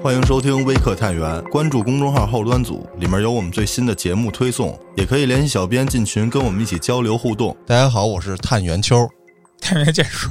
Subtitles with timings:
[0.00, 7.54] 欢迎收听微客探员，关注公众号后端组，里面有我们最新的节目推送，也可以联系小编进群跟我们一起交流互动。
[7.66, 9.08] 大家好，我是探员秋，
[9.60, 10.30] 探员建树，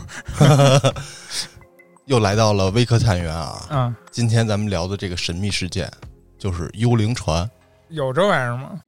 [2.05, 3.67] 又来到了微客探员啊。
[3.69, 5.91] 嗯，今天咱们聊的这个神秘事件
[6.39, 7.49] 就是幽灵船，
[7.89, 8.79] 有这玩意儿吗？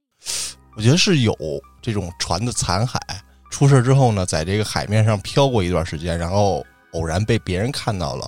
[0.76, 1.36] 我觉得是有
[1.82, 2.96] 这种船的残骸
[3.50, 8.26] 出事之后呢，在这个海面上漂过一段时间，然后偶然被别人看到了，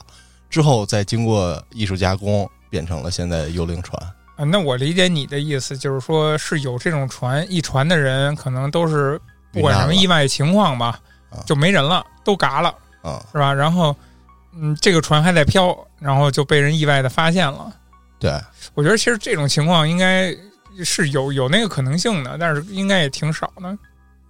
[0.53, 4.01] 之后再经过艺术加工，变成了现在的幽灵船。
[4.37, 9.19] 啊，那我理解你的意思，就是说是有这种船，一船的人可能都是
[9.51, 12.69] 不管什么意外情况吧啊，就没人了，都嘎了，
[13.01, 13.53] 啊、是吧？
[13.53, 13.97] 然后，
[14.55, 17.73] 嗯，这个船还在飘，然后就被人意外的发现了。
[18.19, 18.39] 对，
[18.75, 20.37] 我觉得其实这种情况应该
[20.85, 23.79] 是有有那个可能性的，但是应该也挺少的。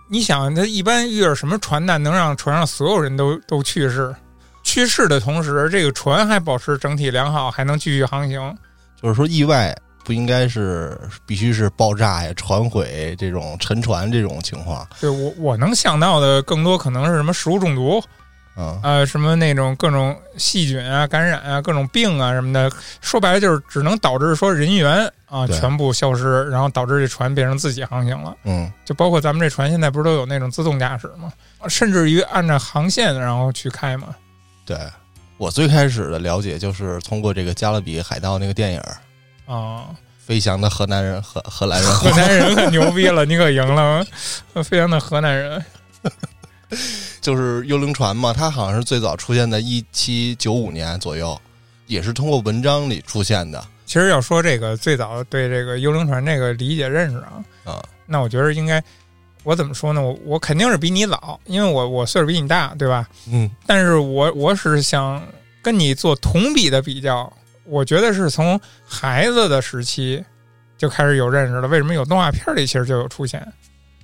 [0.08, 4.14] 你想，他一般遇着什么船难能让船上所有人都都去世？
[4.62, 8.56] 去世的同时，这个船还保持整体良好，还能继续航行。
[9.00, 14.86] 就是说意外不应该是必须是爆炸呀、船毁这种沉船这种情况。
[15.00, 18.02] 对我我能想到的更多可能是什么食物中毒，
[18.56, 22.70] 嗯，呃，什么那种各种细菌啊、感染啊、各种病啊什么的。
[23.00, 28.36] 说白了就是只能导致说人员啊全部消失，然后导致这船变成自己航行了。
[28.44, 31.32] 嗯，就包括咱们这船现在不是都有那种自动驾驶吗？
[31.68, 34.08] 甚至于按照航线然后去开嘛。
[34.64, 34.78] 对。
[35.38, 38.96] 我最开始的了解就是通过这个《加勒比海盗》那个电影儿
[39.52, 39.88] 啊，
[40.24, 44.06] 飞翔的河南人荷荷兰人荷兰人可牛逼了，你可赢了，
[44.62, 45.64] 飞翔的河南人。
[47.20, 51.36] 就是幽灵船嘛，它好像是最早出现在一七九五年左右，
[51.86, 57.82] 也是通过文章里出现的其实要说这个最早对这个幽灵船这个理解认识啊，啊。
[58.06, 58.82] 那我觉得应该，
[59.44, 60.00] 我怎么说呢？
[60.00, 63.08] 我我肯定是比你老，因为我我岁数比你大，对吧？
[63.28, 65.22] 嗯，但是我我是想
[65.60, 67.32] 跟你做同比的比较，
[67.64, 70.24] 我觉得是从孩子的时期
[70.78, 71.68] 就开始有认识了。
[71.68, 73.40] 为什么有动画片里其实就有出现？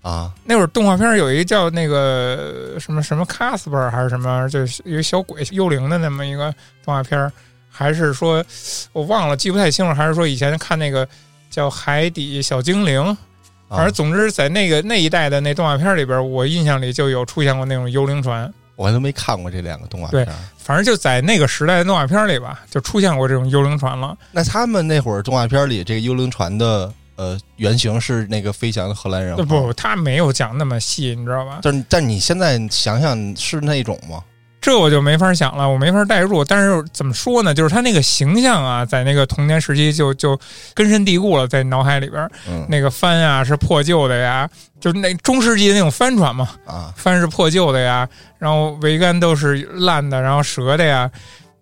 [0.00, 7.32] 啊，那会儿动画片有一个叫那个什么什么 Casper 还是什么，就是一个小鬼幽灵的那么一个动画片儿，
[7.68, 8.42] 还是说
[8.92, 11.06] 我忘了记不太清楚，还是说以前看那个
[11.50, 13.16] 叫海底小精灵，
[13.68, 18.52] 反啊正总之在那个那一代的那动画片里边，我印象里就有出现过那种幽灵船。
[18.76, 20.34] 我还都没看过这两个动画片儿。
[20.56, 24.16] 反正就在那个时代的动画片里吧，就出现过这种幽灵船了。
[24.30, 31.58] 那他们那会儿动画片里这个幽灵船的呃原型是那个飞翔的荷兰人不，他没有讲那么细，你知道吧？
[31.62, 34.22] 但但你现在想想是那种吗？
[34.60, 36.44] 这我就没法想了，我没法代入。
[36.44, 37.54] 但是怎么说呢？
[37.54, 40.38] 就是他那个形象啊，在那个童年时期就就
[40.74, 42.28] 根深蒂固了，在脑海里边。
[42.48, 44.48] 嗯那个帆啊是破旧的呀，
[44.80, 48.08] 就是那中世纪的那种帆船嘛，啊，帆是破旧的呀，
[48.38, 51.10] 然后桅杆都是烂的，然后折的呀，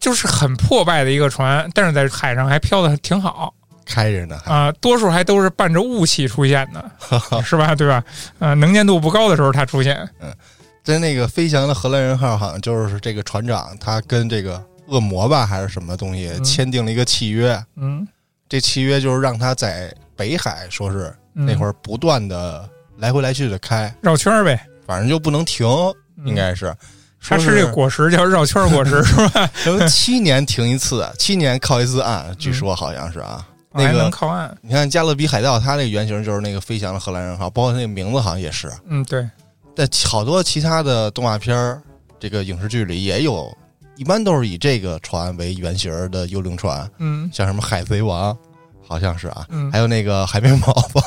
[0.00, 3.52] 就是很破败的一个船，但是在海上还飘的挺好
[3.84, 7.72] 开着呢，啊、多数还都是伴着雾气出现的，是吧？
[7.74, 8.02] 对吧？
[8.40, 9.96] 啊、能见度不高的时候它出现，
[10.86, 18.06] 在那个飞翔的荷兰人号，好像就是这个船长他跟这个恶魔吧还是什么东西嗯签订了一个契约，嗯，
[18.48, 22.66] 这契约就是让他在北海说是嗯那会儿不断的
[22.98, 25.66] 来回来去的开，绕圈儿呗，反正就不能停，
[26.18, 26.72] 嗯应该是。
[27.20, 29.50] 它说是这个果实叫绕圈儿果实是吧？
[29.54, 33.44] 什么七年停一次，七年靠一次岸，据说好像是啊。
[33.72, 38.72] 那还能个靠岸，你看《加勒比海盗》，它那个原型就是那个飞翔的荷兰人号，包括那个名字好像也是。
[38.86, 39.28] 嗯，对，
[39.76, 41.82] 但好多其他的动画片儿，
[42.18, 43.54] 这个影视剧里也有，
[43.96, 47.30] 一般都是以这个船为原型儿的幽灵船，嗯。
[47.32, 48.36] 像什么海贼王，
[48.82, 49.70] 好像是啊，嗯。
[49.70, 51.02] 还，有那个海绵宝宝，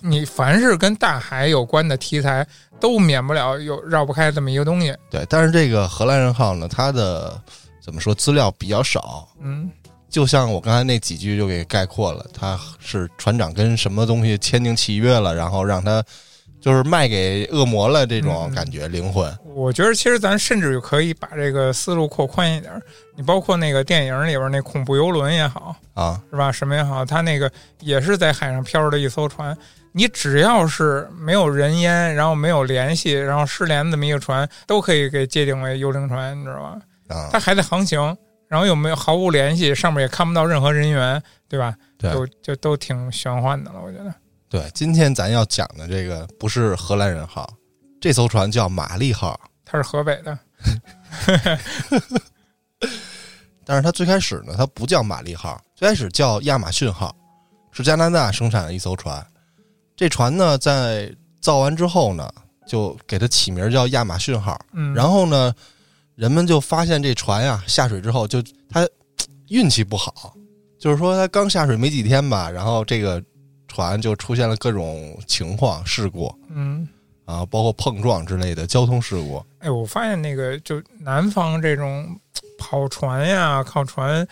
[0.00, 2.46] 你凡是跟大海有关的题材，
[2.80, 5.24] 都免不了有绕不开这么一个东西，对。
[5.28, 7.38] 但是这个荷兰人号呢，它的
[7.82, 9.70] 怎么说资料比较少，嗯。
[10.08, 16.00] 就像我刚才那几句就给概括了，他是船长跟什么东西签订契约了，然后让他
[16.64, 22.80] 就是卖给恶魔了这种嗯感觉，灵魂我觉得其实咱甚至可以把这个思路扩宽一点儿，
[23.14, 26.50] 你包括那个电影里边那恐怖游轮也好，啊，是吧？
[26.50, 29.54] 什么也好，它那个也是在海上漂着的一艘船。
[29.92, 36.78] 你只要是没有人烟，然后没有联系，然后失联这么一个船，都可以给界定为幽灵船，你知道吧？
[37.14, 38.00] 啊，它还在航行，
[38.48, 41.74] 然后又没有毫无联系，上面也看不到任何人员，对吧？
[41.98, 44.10] 对就就都挺玄幻的了，我觉得。
[44.54, 47.52] 对，今天咱要讲的这个不是荷兰人号，
[48.00, 50.38] 这艘船叫玛丽号，它是河北的，
[53.66, 57.12] 但是它最开始呢，它不叫玛丽号，最开始叫亚马逊号，
[57.72, 59.26] 是加拿大生产的一艘船。
[59.96, 62.32] 这船呢，在造完之后呢，
[62.64, 64.56] 就给它起名叫亚马逊号。
[64.72, 65.52] 嗯，然后呢，
[66.14, 68.40] 人们就发现这船呀下水之后就
[68.70, 68.88] 它
[69.48, 70.32] 运气不好，
[70.78, 73.20] 就是说它刚下水没几天吧，然后这个
[73.74, 76.88] 船就出现了各种情况事故嗯，
[77.24, 79.44] 啊，包括碰撞之类的交通事故。
[79.58, 82.16] 哎，我发现那个就南方这种
[82.56, 84.24] 跑船呀、靠船、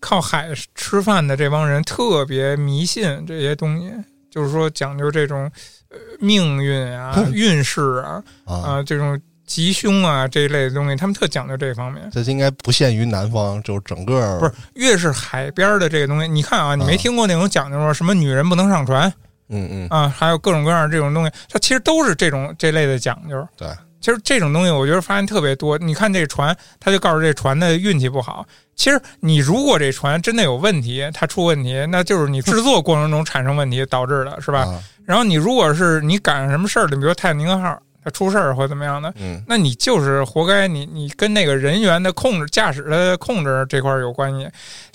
[0.00, 3.92] 靠海吃饭的这帮人特别迷信这些东西，
[4.30, 5.50] 就是说讲究这种
[5.90, 12.10] 呃命运啊、运势啊啊，啊这种吉凶啊这一类的东西，他们特讲究这方面。
[12.12, 19.12] 这应该不限于南方，就是整个不是，越是海边儿的这个东西，你看啊，你没啊听过那种讲究说什么女人不能上船
[19.48, 23.46] 嗯嗯，啊，还有各种各样的这种东西，它其实都是这种这类的讲究。
[23.56, 23.68] 对，
[24.00, 25.78] 其实这种东西，我觉得发现特别多。
[25.78, 28.44] 你看这船，他就告诉这船的运气不好。
[28.74, 34.62] 其实你如果这船真的有问题，它出问题，那就是你制作过程中产生问题导致的，是吧？
[34.62, 44.48] 啊然后你如果是你赶上什么事儿了，比如泰坦尼克号它出事儿或怎么样的，嗯那你就是活该你，你跟那个人员的控制、驾驶的控制这块儿有关系。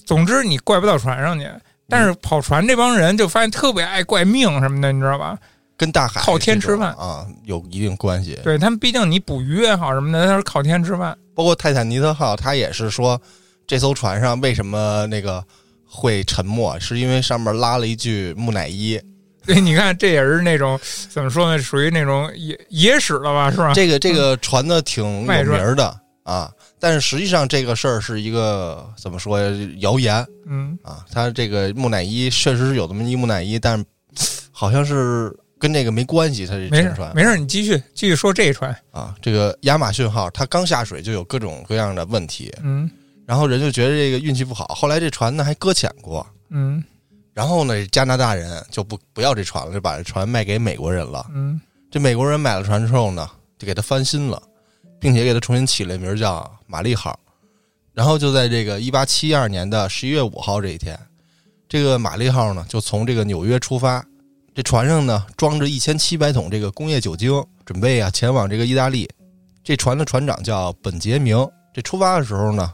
[0.05, 1.45] 总之，你怪不到船上去。
[1.89, 5.37] 但是跑船这帮人就发现特别爱怪命什么的，你知道吧？
[5.75, 8.39] 跟大海靠天吃饭啊有一定关系。
[8.45, 11.17] 对他们，毕竟你捕鱼也好什么的，他是靠天吃饭。
[11.35, 13.21] 包括泰坦尼克号，他也是说
[13.67, 15.43] 这艘船上为什么那个
[15.85, 18.97] 会沉没，是因为上面拉了一具木乃伊。
[19.45, 20.79] 对，你看这也是那种
[21.09, 23.73] 怎么说呢，属于那种野野史了吧，是吧？
[23.73, 31.03] 这个这个传的挺有名儿的啊，但是实际上这个事儿是一个怎么说呀谣言嗯，啊。
[31.11, 33.85] 他这个木乃伊确实是有这么一木乃伊，但是
[34.51, 36.45] 好像是跟这个没关系。
[36.45, 38.75] 它这没事沉船没事，你继续继续说这一船。
[38.91, 42.89] 啊，这个亚马逊号它刚下水就有各种各样的问题，嗯
[43.25, 46.25] 然后人就觉得这个运气不好，后来这船呢还搁浅过。
[46.49, 46.83] 嗯
[47.33, 51.25] 然后呢，加拿大人就不不要这船了，就把这船卖给美国人了。
[51.33, 53.29] 嗯这美国人买了船之后呢，
[53.59, 54.41] 就给他翻新了，
[54.99, 57.19] 并且给他重新起了名叫“玛丽号”。
[57.93, 60.97] 然后就在这个一八七二年的十一月五号这一天，
[61.67, 64.01] 这个玛丽号呢就从这个纽约出发，
[64.55, 69.09] 这船上呢装着一千七百桶这个工业酒精，准备啊前往这个意大利。
[69.61, 71.45] 这船的船长叫本杰明。
[71.73, 72.73] 这出发的时候呢，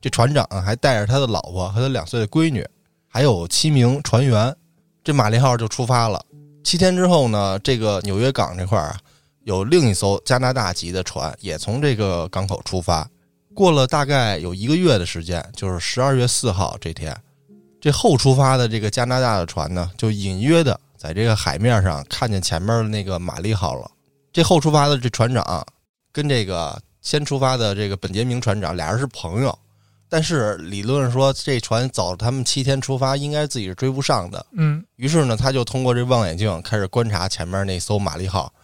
[0.00, 2.66] 这船长啊还带着他的老婆和他两岁的闺女，
[3.14, 4.52] 还有七名船员。
[5.04, 6.20] 这玛丽号就出发了。
[6.64, 8.98] 七天之后呢，这个纽约港这块儿啊，
[9.44, 13.08] 有另一艘加拿大籍的船也从这个港口出发。
[13.54, 17.16] 过了大概有一个月的时间，就是十二月四号这天，
[17.80, 23.88] 这后出发的这个加拿大的船呢，就隐约的在这个海面上看见前面的那个玛丽号了。
[24.32, 25.64] 这后出发的这船长
[26.10, 29.56] 跟这个先出发的这个本杰明船长俩人是朋友，
[30.14, 34.46] 但是理论上说这船早他们七天出发，应该自己是追不上的。
[34.52, 38.54] 嗯于是呢，他就通过这望远镜开始观察前面那艘玛丽号，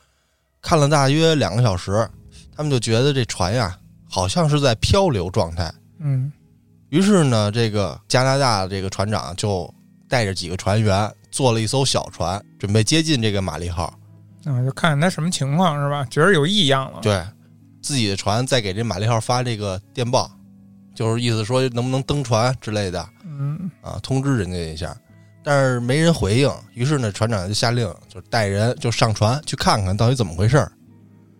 [0.62, 2.08] 看了大约两个小时，
[2.54, 3.76] 他们就觉得这船呀
[4.08, 5.74] 好像是在漂流状态。
[5.98, 6.30] 嗯
[6.90, 9.68] 于是呢，这个加拿大的这个船长就
[10.08, 13.92] 带着几个船员坐了一艘小船，准备接近这个玛丽号。
[14.44, 16.06] 啊，就看看他什么情况是吧？
[16.12, 17.00] 觉得有异样了。
[17.02, 17.20] 对，
[17.82, 20.30] 自己的船在给这玛丽号发这个电报，
[21.00, 23.08] 就是意思说能不能登船之类的。
[23.24, 24.94] 嗯啊，通知人家一下，
[25.42, 26.52] 但是没人回应。
[26.74, 30.70] 于是呢，船长就下令，就带人就上船去看看到底怎么回事儿。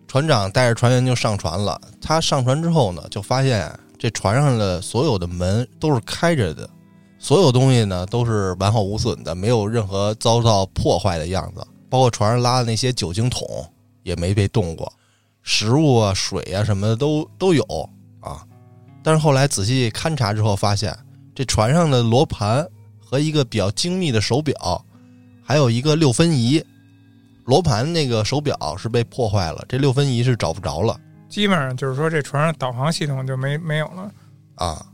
[0.07, 1.79] 船长带着船员就上船了。
[2.01, 6.67] 他上船之后呢，就发现这船上的所有的门都是开着的，
[7.19, 11.63] 所有东西呢都是完好无损的，没有任何遭到破坏的样子。
[11.87, 13.47] 包括船上拉的那些酒精桶
[14.01, 14.91] 也没被动过，
[15.43, 17.85] 食物啊、水啊什么的都都有啊。
[19.03, 20.95] 但是后来仔细勘察之后，发现
[21.33, 22.65] 这船上的罗盘
[22.99, 24.85] 和一个比较精密的手表，
[25.43, 26.63] 还有一个六分仪。
[27.45, 34.11] 罗盘那个手表是被破坏了，这六分仪是找不着了基本上就是说这船上导航系统就没没有了。
[34.55, 34.85] 啊！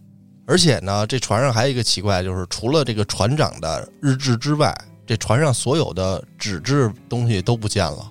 [0.45, 4.73] 而且呢，这船上还有一个奇怪，就是除了这个船长的日志之外，
[5.05, 8.09] 这船上所有的纸质东西都不见了。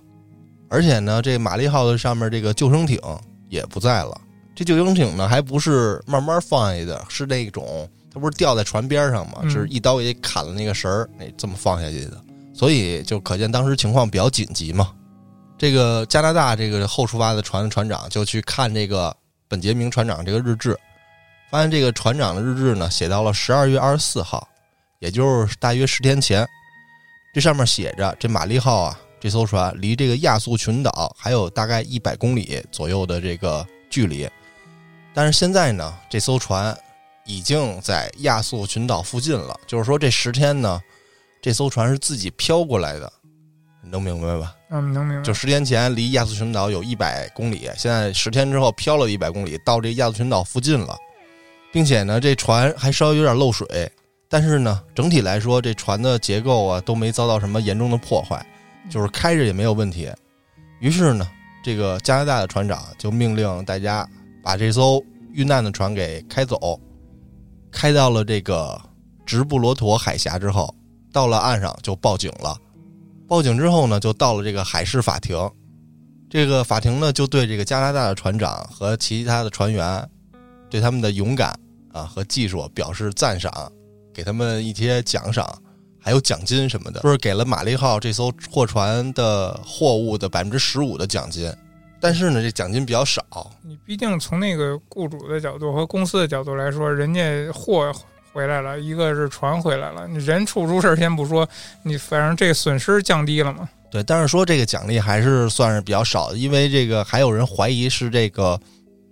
[0.69, 3.00] 而且呢，这玛丽号的上面这个救生艇
[3.49, 4.21] 也不在了。
[4.57, 12.19] 这救生艇呢，还不是慢慢放下去的，是那种它不是吊在船边上嘛，嗯是一刀也砍了那个绳儿，那这么放下去的。
[12.55, 14.91] 所以就可见当时情况比较紧急嘛。
[15.59, 19.15] 这个加拿大这个后出发的船的船长就去看这个
[19.47, 20.75] 本杰明船长这个日志，
[21.51, 24.49] 发现这个船长的日志呢写到了十二月二十四号，
[25.01, 26.47] 也就是大约十天前。
[27.35, 34.27] 这上面写着，这玛丽号啊，这艘船离这个亚速群岛还有大概一百公里左右的这个距离，
[35.17, 36.77] 但是现在呢，这艘船
[37.25, 39.59] 已经在亚速群岛附近了。
[39.67, 40.79] 就是说，这十天呢，
[41.41, 43.11] 这艘船是自己飘过来的，
[43.83, 44.55] 你能明白吧？
[44.69, 45.23] 嗯，能明白。
[45.23, 50.95] 就十天前离亚速群岛有一百公里，现在十天之后飘了一百公里，到这亚速群岛附近了，
[51.73, 53.91] 并且呢，这船还稍微有点漏水，
[54.29, 58.47] 但是呢，整体来说，这船的结构啊都没遭到什么严重的破坏，
[58.91, 60.11] 就是开着也没有问题。
[60.79, 61.27] 于是呢，
[61.65, 64.07] 这个加拿大的船长就命令大家
[64.47, 66.81] 把这艘遇难的船给开走，
[67.73, 68.81] 开到了这个
[69.26, 70.73] 直布罗陀海峡之后，
[71.12, 72.57] 到了岸上就报警了。
[73.26, 75.37] 报警之后呢，就到了这个海事法庭。
[76.31, 80.09] 这个法庭呢，就对这个加拿大的船长和其他的船员，
[80.71, 81.53] 对他们的勇敢
[81.93, 83.50] 啊和技术表示赞赏，
[84.15, 85.61] 给他们一些奖赏，
[86.00, 91.53] 还有奖金什么的，说是给了玛丽号这艘货船的货物的百分之十五的奖金。
[92.00, 93.23] 但是呢，这奖金比较少。
[93.62, 97.93] 你毕竟从那个雇主的角度和公司的角度来说，人家货
[98.33, 101.49] 回来了，一个是船回来了，你人出出事儿先不说，
[101.83, 103.69] 你反正这个损失降低了嘛。
[103.91, 108.61] 对，但是说这个奖励还是算是比较少的，因为这个还有人怀疑是这个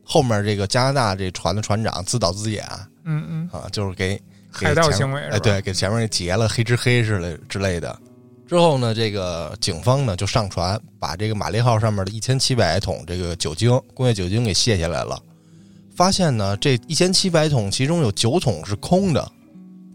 [0.04, 2.64] 后面这个加拿大这船的船长自导自演，
[3.04, 4.20] 嗯嗯，啊，就是给
[4.52, 7.98] 海盗行为，哎，对，给前面给劫了，黑吃黑之类之类的。
[8.46, 15.18] 之后呢，这个警方呢就上船，把这个玛丽号上面的一千七百桶这个酒精工业酒精给卸下来了，
[15.96, 19.32] 发现呢这一千七百桶其中有九桶是空的，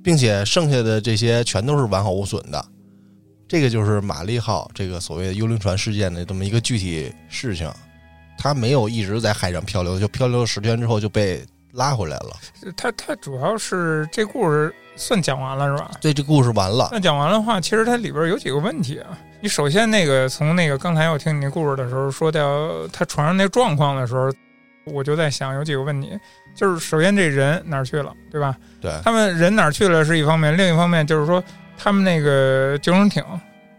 [0.03, 2.65] 并且剩下的这些全都是完好无损的。
[3.47, 7.71] 这个就是玛丽号这个所谓的幽灵船事件的这么一个具体事情，
[8.37, 12.31] 它没有一直在海上漂流，就漂流了十天之后就被拉回来了。
[12.75, 15.91] 他他主要是这故事算讲完了是吧？
[16.01, 16.89] 对，这故事完了。
[16.91, 19.17] 那讲完的话，其实它里边有几个问题啊。
[19.41, 24.31] 你首先那个从那个刚才我听你那故事的时候说到他船上那状况的时候，
[24.85, 26.17] 我就在想有几个问题，
[26.55, 28.55] 就是首先这人哪儿去了，对吧？
[28.81, 31.43] 对，他们人哪儿去了是一方面，另一方面就是说。
[31.81, 33.23] 他们那个救生艇，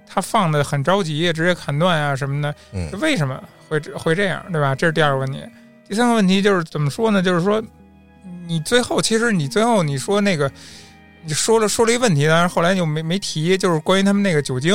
[0.07, 4.75] 他放的很着急，直接砍断啊什么的，嗯为什么会会这样，对吧？
[4.75, 5.45] 这是第二个问题。
[5.87, 7.21] 第三个问题就是怎么说呢？
[7.21, 7.63] 就是说，
[8.51, 10.51] 你最后其实你最后你说那个，
[11.25, 14.75] 你说了说了一个问题，但是后来就没没提，就是关于他们那个酒精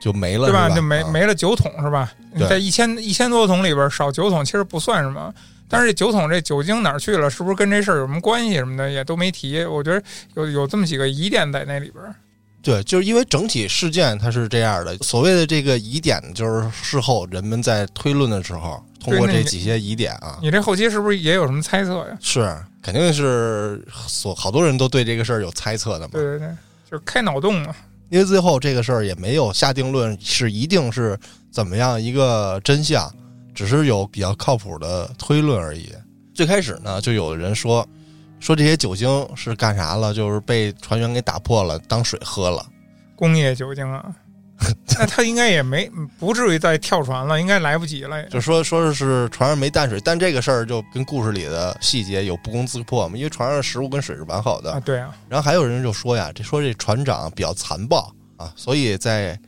[0.00, 0.70] 就没了，对吧？
[0.70, 2.10] 就没没了酒桶是吧？
[2.48, 5.32] 在一千一千多桶里边少酒桶其实不算什么，
[5.68, 7.28] 但是这酒桶这酒精哪儿去了？
[7.28, 9.62] 是不是跟这事儿有什么关系什么的也都没提？
[9.64, 10.02] 我觉得
[10.34, 12.02] 有有这么几个疑点在那里边。
[12.62, 14.96] 对，就是因为整体事件它是这样的。
[14.98, 20.38] 所谓的这个疑点，就是事后人们在推论的时候，通过这几些疑点啊。
[20.40, 22.16] 你这后期是不是也有什么猜测呀？
[22.20, 26.10] 是，肯定是所好多人都对这个事儿有猜测的嘛。
[26.12, 26.48] 对对对，
[26.90, 27.74] 就是开脑洞嘛。
[28.10, 31.18] 因为最后这个事儿也没有下定论，是一定是
[31.50, 33.10] 怎么样一个真相，
[33.54, 35.90] 只是有比较靠谱的推论而已。
[36.34, 37.86] 最开始呢，就有人说。
[38.40, 40.12] 说这些酒精是干啥了？
[40.12, 42.66] 就是被船员给打破了，当水喝了。
[43.14, 44.12] 工业酒精啊，
[44.98, 48.22] 那他应该也没不至于再跳船了，应该来不及了。
[48.24, 54.80] 就说说的是船上没淡水，但这个事儿就跟故事里的细节有不攻自破嘛，因为船上的食物跟水是完好的啊。
[54.80, 55.14] 对啊。
[55.28, 59.38] 然后还有人就说呀，这说这船长比较残暴啊，所以在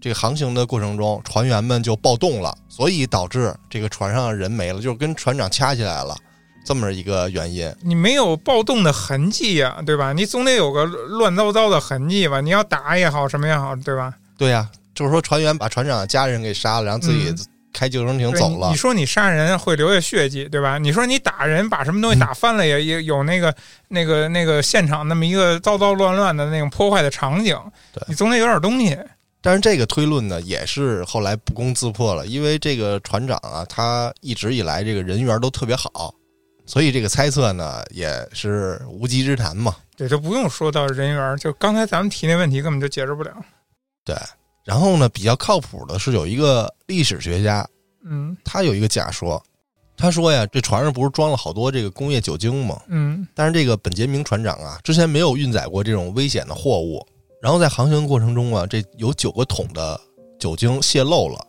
[0.00, 6.16] 这个航行的过程中，船员们就暴动了，所以导致这个船上的人没了，就是跟船长掐起来了。
[6.62, 10.12] 这么一个原因，你没有暴动的痕迹呀，对吧？
[10.12, 12.42] 你总得有个乱糟糟的痕迹吧？
[12.42, 14.14] 你要打也好，什么也好，对吧？
[14.40, 17.30] 对呀，就是说船员把船长的家人给杀了，然后自己
[17.74, 18.70] 开救生艇走了。
[18.70, 20.78] 你说你杀人会留下血迹，对吧？
[20.78, 23.54] 你说你打人把什么东西打翻了，也也有那个
[23.88, 27.54] 那个那个现场那么一个糟糟乱乱的那种破坏的场景，
[28.06, 28.96] 你总得有点东西。
[29.42, 36.14] 但是这个推论呢，也是后来不攻自破了，因为这个船长啊，他一直以来这个人缘都特别好。
[36.64, 39.76] 所以这个猜测呢，也是无稽之谈嘛。
[39.98, 43.30] 对，就不用说到人缘，就刚才咱们提那问题根本就解释不了。
[44.12, 44.18] 对，
[44.64, 47.66] 然后呢，比较靠谱的是有一个历史学家，
[48.04, 49.40] 嗯，他有一个假说，
[49.96, 52.80] 他说呀，这船上不是装了好多这个工业酒精吗？
[52.88, 57.06] 嗯，但是这个本杰明船长啊，之前没有运载过这种危险的货物，
[57.40, 60.00] 然后在航行过程中啊，这有九个桶的
[60.38, 61.46] 酒精泄漏了。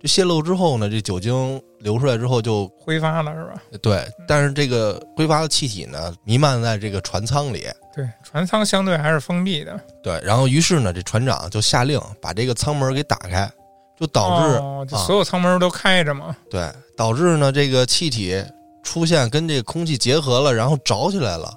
[0.00, 1.60] 这泄漏之后呢，这酒精。
[1.80, 3.62] 流出来之后就挥发了，是吧？
[3.82, 7.66] 对，但是这个挥发的气体呢，弥漫在这个船舱里。
[7.94, 9.78] 对，船舱相对还是封闭的。
[10.02, 13.48] 对，然后于是呢，这船长就下令把这个舱门给打开，
[13.98, 16.34] 就导致所有舱门都开着嘛。
[16.50, 18.44] 对，导致呢这个气体
[18.82, 21.54] 出现跟这个空气结合了，然后着起来了。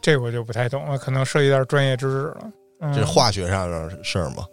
[0.00, 2.50] 这我就不太懂了，可能涉及点专业知识了。
[2.92, 4.44] 这是化学上的事儿嘛？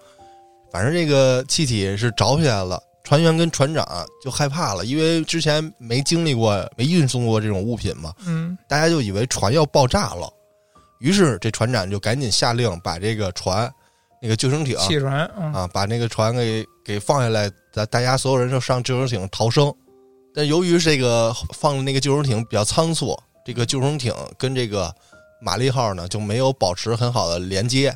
[0.72, 2.82] 反正这个气体是着起来了。
[3.04, 3.86] 船员跟船长
[4.24, 10.32] 就害怕了，因为之前没经历过、没运送过这种物品嘛，嗯，大家就以为船要爆炸了。
[11.02, 13.70] 于是这船长就赶紧下令把这个船、
[14.22, 19.74] 那个救生艇、汽船啊，把那个船给给放下来，咱大家所有人就上救生艇逃生。
[20.34, 24.94] 但由于这个放的那个救生艇比较仓促，这个救生艇跟这个
[25.42, 27.94] 玛丽号呢就没有保持很好的连接，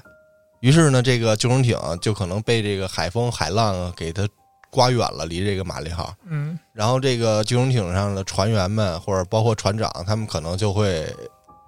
[0.59, 4.27] 于是呢，这个救生艇就可能被这个海风、海浪给它
[4.71, 6.13] 刮远了，离这个玛丽号。
[6.27, 11.07] 嗯，然后这个救生艇上的船员们，或者包括船长，他们可能就会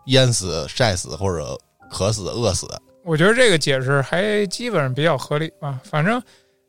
[0.07, 1.57] 淹死、晒死，或者
[1.89, 2.67] 渴死、饿死。
[3.03, 5.79] 我觉得这个解释还基本上比较合理吧。
[5.83, 6.21] 反正，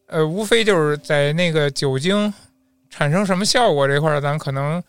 [0.06, 2.32] 呃，无非就是在那个酒精
[2.88, 4.82] 产生什么效果这块儿，咱可能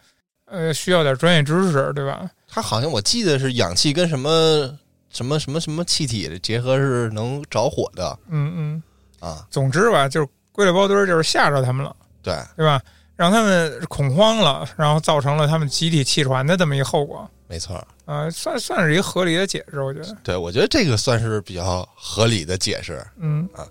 [0.45, 2.29] 呃需要点专业知识，对吧？
[2.47, 4.77] 它好像我记得是氧气跟什么
[5.09, 8.83] 什么什么什么气体的结合是能着火的嗯嗯。
[9.19, 9.47] 啊。
[9.49, 12.81] 总之吧，就是归了包堆儿，就是吓着他们了，对，对吧？
[13.15, 17.29] 让他们恐慌了，然后造成了他们集体气喘的这么一个后果。
[17.47, 17.85] 没错。
[18.09, 20.17] 啊、算算是一个合理的解释，我觉得。
[20.23, 23.05] 对，我觉得这个算是比较合理的解释。
[23.19, 23.67] 嗯啊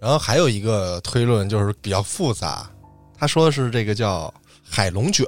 [0.00, 2.66] 然后还有一个推论就是比较复杂，
[3.18, 5.26] 他说的是这个叫海龙卷，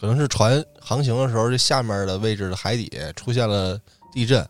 [0.00, 3.78] 可能是船航行的时候，这下面的位置的海底出现了
[4.12, 4.46] 地震，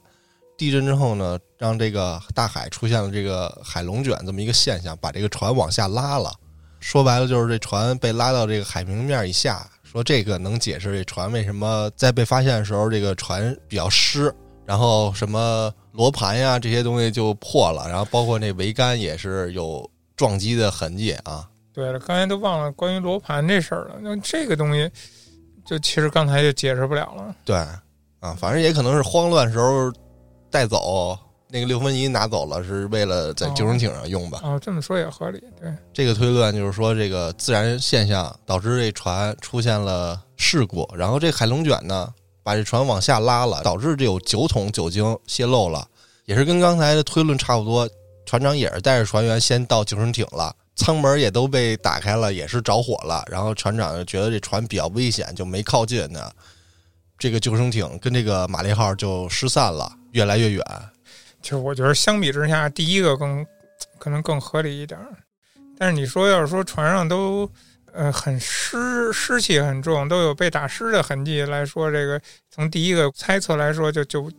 [0.56, 6.32] 地震之后呢，让这个大海出现了这个海龙卷这么一个现象，把这个船往下拉了。
[6.78, 9.68] 说白了就是这船被拉到这个海平面以下。
[9.96, 14.30] 说这个能解释这船为什么在被发现的时候，这个船比较湿，
[14.66, 21.48] 然后什么罗盘呀这些东西就破了，然后包括那桅杆也是有撞击的痕迹啊。
[21.72, 23.96] 对了，刚才都忘了关于罗盘这事儿了。
[24.02, 24.90] 那这个东西，
[25.64, 27.34] 就其实刚才就解释不了了。
[27.46, 27.56] 对，
[28.20, 29.90] 啊，反正也可能是慌乱时候
[30.50, 34.40] 带走那个六分仪拿走了，是为了在救生艇上用吧。
[34.42, 35.42] 哦，这么说也合理。
[35.60, 42.12] 对，这个推论就是说，这个自然现象导致这船出现了事故，然后这海龙卷呢
[42.42, 45.86] 把这船往下拉了，导致这有九桶酒精泄漏了，
[46.24, 47.88] 也是跟刚才的推论差不多。
[48.24, 53.24] 船长也是带着船员先到救生艇了，舱门也都被打开了，也是着火了。
[53.30, 56.28] 然后船长就觉得这船比较危险，就没靠近呢。
[57.16, 60.64] 这个救生艇跟这个玛丽号就失散了，越来越远。
[61.42, 63.46] 就是我觉得相比之下，第一个更
[63.98, 65.06] 可能更合理一点儿。
[65.78, 67.50] 但是你说要是说船上都
[67.92, 72.20] 呃很湿，湿气很重，都有被打湿的痕迹来说，这个
[72.50, 74.30] 从第一个猜测来说就就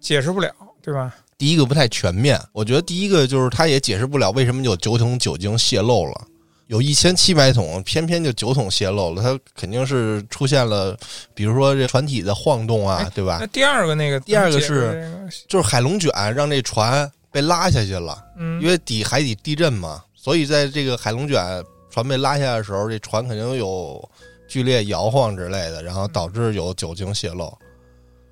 [0.00, 0.50] 解释不了，
[0.82, 1.14] 对吧？
[1.38, 6.26] 第一个不太全面，我觉得第一个就是他也解释不了为什么有九桶酒精泄漏了，
[6.66, 10.96] 有一千七百桶，偏偏就九桶泄漏了，它肯定是出现了，
[11.34, 13.46] 比如说这船体的晃动啊哎，对吧那？
[13.48, 24.02] 第二个那个，第二个是就是海龙卷让这船被拉下去了，嗯，因为底海底地震嘛，所以在这个海龙卷船被拉下来的时候，这船肯定有
[24.48, 27.56] 剧烈摇晃之类的，然后导致有酒精泄漏。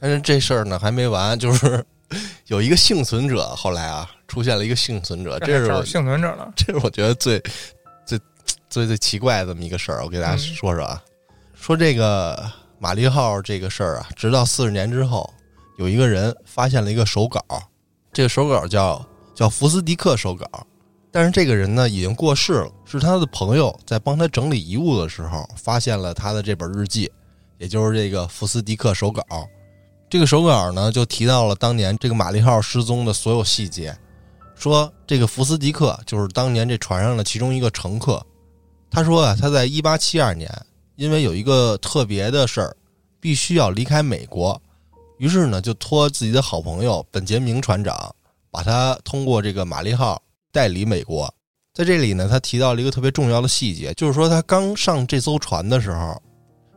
[0.01, 1.85] 但是这事儿呢还没完，就是
[2.49, 6.53] 有一个幸存者，后来啊出现了一个幸存者，这是幸存者了。
[6.57, 7.43] 这是我觉得最
[8.69, 11.03] 最最最奇怪的这么一个事儿，我给大家嗯说说啊。
[11.55, 15.33] 说这个玛丽号这个事儿啊，直到四十年之后，
[15.79, 17.41] 有一个人发现了一个手稿，
[18.13, 20.47] 这个手稿叫叫福斯迪克手稿，
[21.11, 27.11] 但是这个人呢已经过世了，是他的朋友在帮他整理遗物的时候发现了他的这本日记，
[27.57, 29.23] 也就是这个福斯迪克手稿。
[30.11, 33.97] 这个手稿呢就提到了当年这个玛丽号失踪的所有细节，
[34.55, 38.25] 说这个福斯迪克就是当年这船上的其中一个乘客。
[38.95, 40.49] 他说啊，他在一八七二年
[40.95, 42.77] 因为有一个特别的事儿，
[43.19, 44.61] 必须要离开美国，
[45.19, 48.15] 于是呢就托自己的好朋友本杰明船长，
[48.53, 51.33] 把他通过这个玛丽号带离美国。
[51.73, 56.23] 在这里呢，他提到了一个特别重要的细节，就是说他刚上这艘船的时候，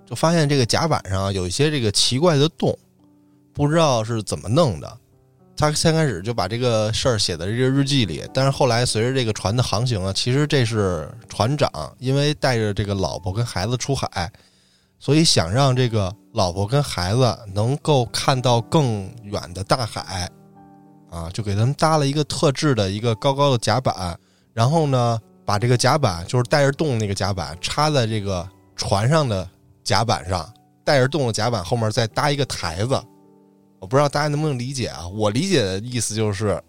[0.04, 2.76] 就发现这个甲板上有一些这个奇怪的洞，
[3.54, 4.98] 不知道是怎么弄的。
[5.58, 14.32] 他先开始就把这个事儿写在这个日记里，但是后来随着这个船的航行啊，其实这是船长因为带着这个老婆跟孩子出海，
[15.00, 20.30] 所以想让这个老婆跟孩子能够看到更远的大海，
[21.10, 24.16] 啊，就给他们搭了一个特制的一个高高的甲板，
[24.54, 29.50] 然后呢，把这个甲板就是带着洞那个甲板插在这个船上的
[29.84, 30.48] 甲板上，
[30.86, 33.02] 带着洞的甲板后面再搭一个台子。
[33.80, 35.08] 我不知道大家能不能理解啊？
[35.08, 36.62] 我理解的意思就是，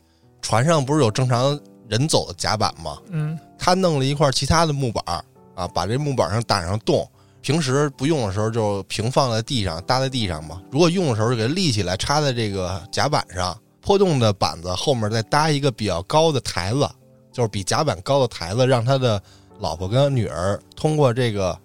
[0.42, 2.99] 船上不是有正常人走的甲板吗？
[3.11, 7.09] 嗯他弄了一块其他的木板儿啊，把这木板上打上洞。
[7.40, 10.61] 平时不用的时候就平放在地上，搭在地上嘛。
[10.71, 13.57] 如果用的时候就给它立起来，插在这个甲板上。
[13.81, 16.88] 破洞的板子后面再搭一个比较高的台子，
[17.33, 19.23] 就是比甲板高的台子，让他的
[19.61, 21.59] 老婆跟女儿通过这个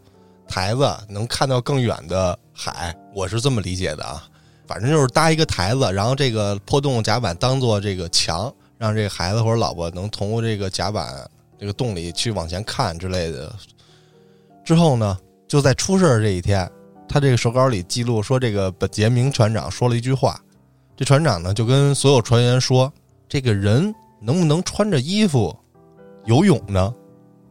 [0.47, 2.95] 台子能看到更远的海。
[3.13, 4.23] 我是这么理解的啊。
[4.73, 13.53] 反正就是搭一个台子，然后这个破洞甲板当做这个墙，让这个孩子或者老婆能通过这个甲板这个洞里去往前看之类的。
[14.65, 15.15] 之后呢，
[15.47, 16.67] 就在出事儿这一天，
[17.07, 20.41] 他这个手稿里记录说，这个本杰明船长说了一句话，
[20.97, 22.91] 这船长呢就跟所有船员说
[23.29, 25.55] ：“这个人能不能穿着衣服
[26.25, 26.91] 游泳呢？”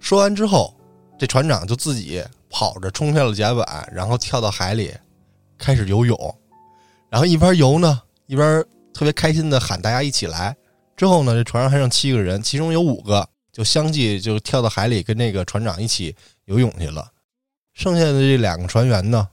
[0.01, 0.75] 说完之后，
[1.17, 4.93] 这船长就自己跑着冲下了甲板，然后跳到海里
[5.57, 6.37] 开始游泳。
[7.13, 10.57] 然后一边游呢，一边特别开心的喊大家一起来。
[10.97, 17.07] 之后呢，这船上还剩七个人，其中有五个就相继就跳到海里跟那个船长一起游泳去了。
[17.75, 19.29] 剩下的这两个船员呢，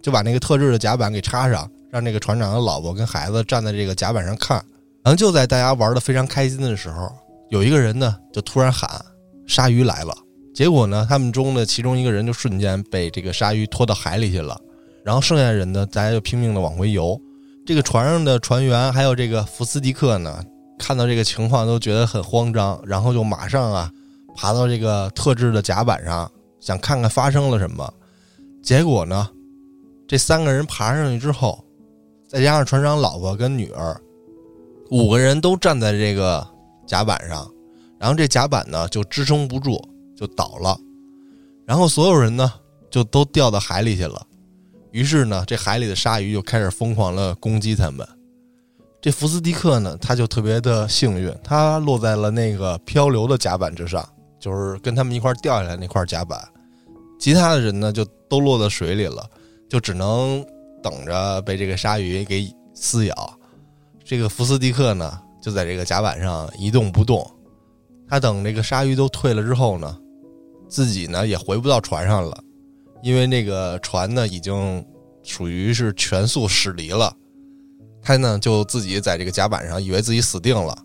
[0.00, 1.68] 就把那个特制的甲板给插上。
[1.92, 4.64] 让那个船长的老婆跟孩子站在这个甲板上看，
[5.02, 7.12] 然后就在大家玩的非常开心的时候，
[7.48, 8.88] 有一个人呢就突然喊
[9.48, 10.16] ：“鲨鱼来了！”
[10.54, 14.56] 结果呢，他们中的其中一个人就瞬间被这个鲨鱼拖到海里去了。
[15.04, 17.20] 然后剩下的人呢，大家就拼命的往回游。
[17.66, 20.42] 这个船上的船员还有这个福斯迪克呢，
[20.78, 23.90] 看到这个情况都觉得很慌张，然后就马上啊
[24.34, 27.92] 爬到这个特制的甲板上，想看看发生了什么。
[28.62, 29.28] 结果呢，
[30.06, 31.64] 这三个人爬上去之后。
[32.28, 34.00] 再加上船长老婆跟女儿，
[34.92, 36.46] 五个人都站在这个
[36.86, 37.44] 甲板上，
[37.98, 39.82] 然后这甲板呢就支撑不住，
[40.16, 40.78] 就倒了，
[41.66, 42.52] 然后所有人呢
[42.88, 44.24] 就都掉到海里去了。
[44.92, 48.06] 于是呢，这海里的鲨鱼就开始疯狂的攻击他们。
[49.00, 54.06] 这福斯迪克呢，他就特别的幸运，他落在了那个漂流的甲板之上，
[54.38, 56.40] 就是跟他们一块掉下来那块甲板。
[57.18, 59.24] 其他的人呢，就都落到水里了，
[59.68, 60.44] 就只能。
[60.82, 63.38] 等着被这个鲨鱼给撕咬，
[64.02, 67.30] 这个福斯迪克呢就在这个甲板上一动不动。
[68.08, 69.94] 他等这个鲨鱼都退了之后呢，
[70.70, 72.42] 自己呢也回不到船上了，
[73.02, 74.84] 因为那个船呢已经
[75.22, 77.14] 属于是全速驶离了。
[78.02, 80.76] 他呢就自己在这个甲板上，以为自己死定了，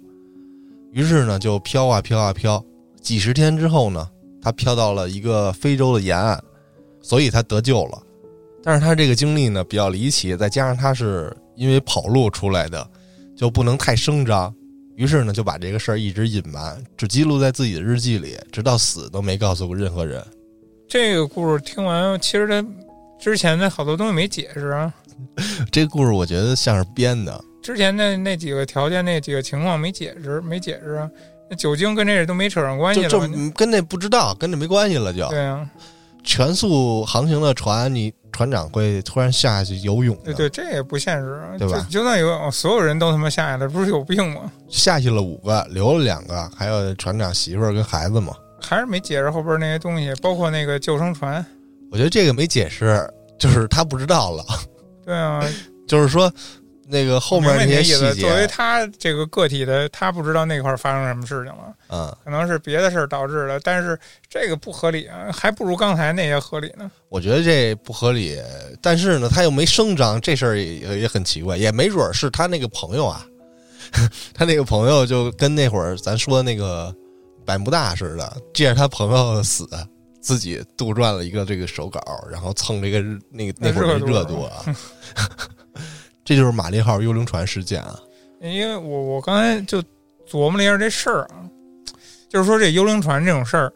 [0.91, 2.63] 于是呢就飘啊飘啊飘。
[3.01, 4.09] 几十天之后呢，
[4.41, 6.43] 他飘到了一个非洲的沿岸，
[7.01, 8.01] 所以他得救了。
[8.61, 12.85] 但是他这个经历呢比较离奇，再加上他是因为跑路出来的，
[13.35, 14.53] 就不能太声张，
[14.95, 20.21] 于是呢就把这个事儿一直隐瞒，只记录在自己的日记里，直到死都没告诉过任何人。
[20.87, 22.65] 这个故事听完，其实他
[23.19, 24.93] 之前的好多东西没解释啊。
[25.71, 31.09] 这个故事我觉得像是编的，之前的那几个条件、那几个情况没解释，没解释啊。
[31.49, 33.19] 那酒精跟这都没扯上关系了，就
[33.51, 35.69] 跟那不知道，跟这没关系了，就对啊。
[36.23, 38.13] 全速航行的船，你。
[38.35, 40.13] 船长会突然下去游泳？
[40.17, 41.87] 对对，这也不现实，对吧？
[41.89, 44.51] 就算有，所有人都他妈下去了，不是有病吗？
[44.67, 48.33] 下去了五个，留了两个，还有船长媳妇儿跟孩子嘛。
[48.65, 51.45] 还是没解释后边那些东西，包括那个救生船。
[51.91, 54.43] 我觉得这个没解释，就是他不知道了。
[55.05, 55.43] 对啊，
[55.87, 56.31] 就是说。
[56.87, 61.73] 那个后面那些细节，作为他这个个体的，他不知道那块发生什么事情了。
[61.89, 63.99] 嗯，可能是别的事儿导致的，但是
[64.29, 66.91] 这个不合理啊，还不如刚才那些合理呢。
[67.09, 68.39] 我觉得这不合理，
[68.83, 73.25] 但是呢，他又没声张，这事儿也也很奇怪，也没准是他那个朋友啊，
[74.35, 76.95] 他那个朋友就跟那会儿咱说那个
[77.45, 79.67] 百慕大似的，借着他朋友的死，
[80.19, 84.65] 自己杜撰了一个这个手稿，然后蹭这个那个那会儿的热度啊。
[86.25, 87.99] 这就是玛丽号幽灵船事件啊！
[88.41, 89.79] 因为我我刚才就
[90.27, 91.45] 琢磨了一下这事儿啊，
[92.27, 93.71] 就是说这幽灵船这种事儿，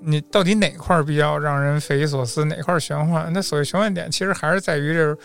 [0.00, 3.28] 你到底哪块比较让人匪夷所思，哪块玄幻？
[3.32, 5.18] 那所谓玄幻点，其实还是在于这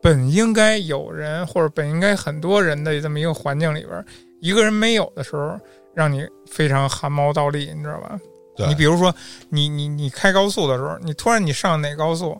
[0.00, 4.04] 本应该有人或者本应该很多人的这么一个环境里边，
[4.40, 5.58] 一个人没有的时候，
[5.94, 8.18] 让你非常汗毛倒立，你知道吧？
[8.68, 9.14] 你比如说，
[9.48, 12.38] 你你你开高速的时候，你突然你上哪高速？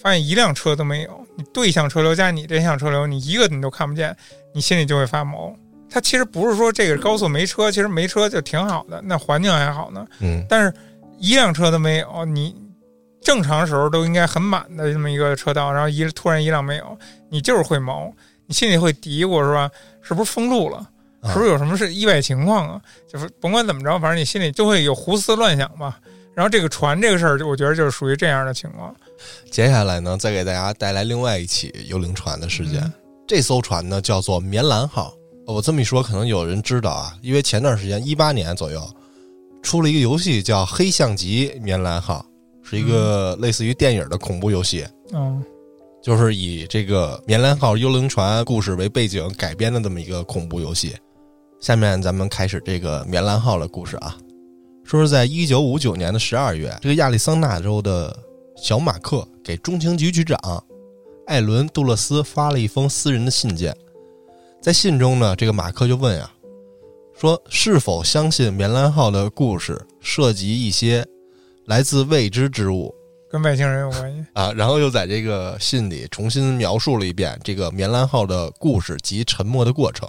[0.00, 4.16] 发现一辆车都没有，你对向车流加你这向车流，你一个你都看不见，
[4.54, 5.52] 你心里就会发毛。
[5.90, 10.06] 它其实不是说这个高速没车，其实没车就挺好的，那环境还好呢。
[10.20, 10.72] 嗯，但是
[11.18, 12.54] 一辆车都没有，你
[13.20, 16.96] 正常时候都应该很满的这么一个车道，然后一突然一辆没有，
[17.28, 18.10] 你就是会毛，
[18.46, 19.68] 你心里会嘀咕是吧？
[20.00, 20.88] 是不是封路了？
[21.24, 22.80] 是不是有什么是意外情况啊？
[23.06, 25.98] 就是甭管怎么着，反正你心里就会有胡思乱想吧。
[26.34, 28.94] 然后这个船这个事儿，我觉得就是属于这样的情况。
[29.50, 32.92] 接下来呢，再给大家带来另外一起幽灵船的事件。
[33.26, 35.12] 这艘船呢叫做“棉兰号”。
[35.44, 38.80] 我这么一说，可能有人知道啊，因为前段时间一八年左右
[39.62, 42.24] 出了一个游戏叫《黑象级棉兰号》，
[42.70, 44.86] 是一个类似于电影的恐怖游戏。
[45.12, 45.42] 嗯，
[46.00, 50.94] 就是以这个“棉兰号”幽灵船故事为背景改编的这么一个恐怖游戏。
[51.60, 54.16] 下面咱们开始这个“棉兰号”的故事啊。
[54.84, 58.16] 说是在一九五九年的十二月，这个亚利桑那州的
[58.56, 60.64] 小马克给中情局局长
[61.26, 63.76] 艾伦·杜勒斯发了一封私人的信件。
[64.62, 66.30] 在信中呢，这个马克就问呀，
[67.18, 71.04] 说是否相信棉兰号的故事涉及一些
[71.66, 72.94] 来自未知之物，
[73.30, 74.24] 跟外星人有关系。
[74.32, 80.08] 啊，然后又在这个信里重新描述了一遍这个棉兰号的故事及沉没的过程。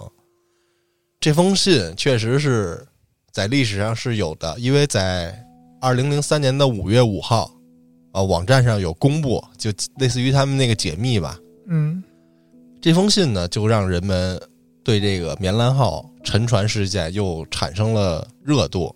[1.21, 2.87] 这封信确实是
[3.29, 5.37] 在历史上是有的，因为在
[5.81, 7.51] 二零零三年的五月五号，
[8.13, 11.37] 啊，网站上有公布，就类似于他们那个解密吧。
[11.67, 12.01] 嗯
[12.81, 14.41] 这封信呢，就让人们
[14.81, 18.95] 对这个棉兰号沉船事件又产生了热度。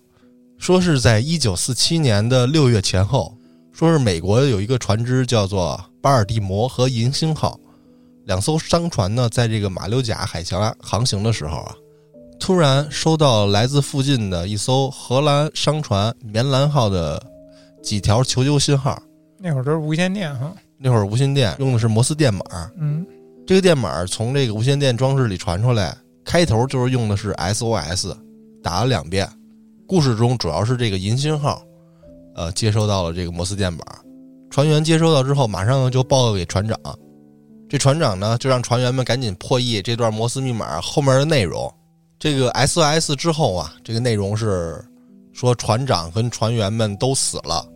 [0.57, 3.37] 说是在一九四七年的六月前后，
[3.73, 7.59] 说是美国有一个船只叫做巴尔的摩和银星号，
[8.23, 11.75] 两艘商船呢，在这个马六甲海峡航行的时候啊，
[12.43, 17.23] 突然收到来自附近的一艘荷兰商船棉兰号的
[17.81, 19.01] 几条求救信号。
[19.39, 20.53] 那会儿都是无线电哈。
[20.77, 22.43] 那会儿无线电用的是摩斯电码，
[22.77, 23.07] 嗯
[23.47, 28.13] 这个电码从这个无线电装置里传出来，开头就是用的是 SOS，
[28.61, 29.25] 打了两遍。
[29.87, 31.61] 故事中主要是这个银星号，
[32.35, 33.79] 呃，接收到了这个摩斯电码，
[34.49, 36.77] 船员接收到之后，马上就报告给船长。
[37.69, 41.73] 这船长呢，就让船员们赶紧破译这段摩斯密码后面的内容。
[42.23, 44.81] 这个 SOS 之后啊，这个内容是
[45.33, 47.67] 说船长跟船员们都死了，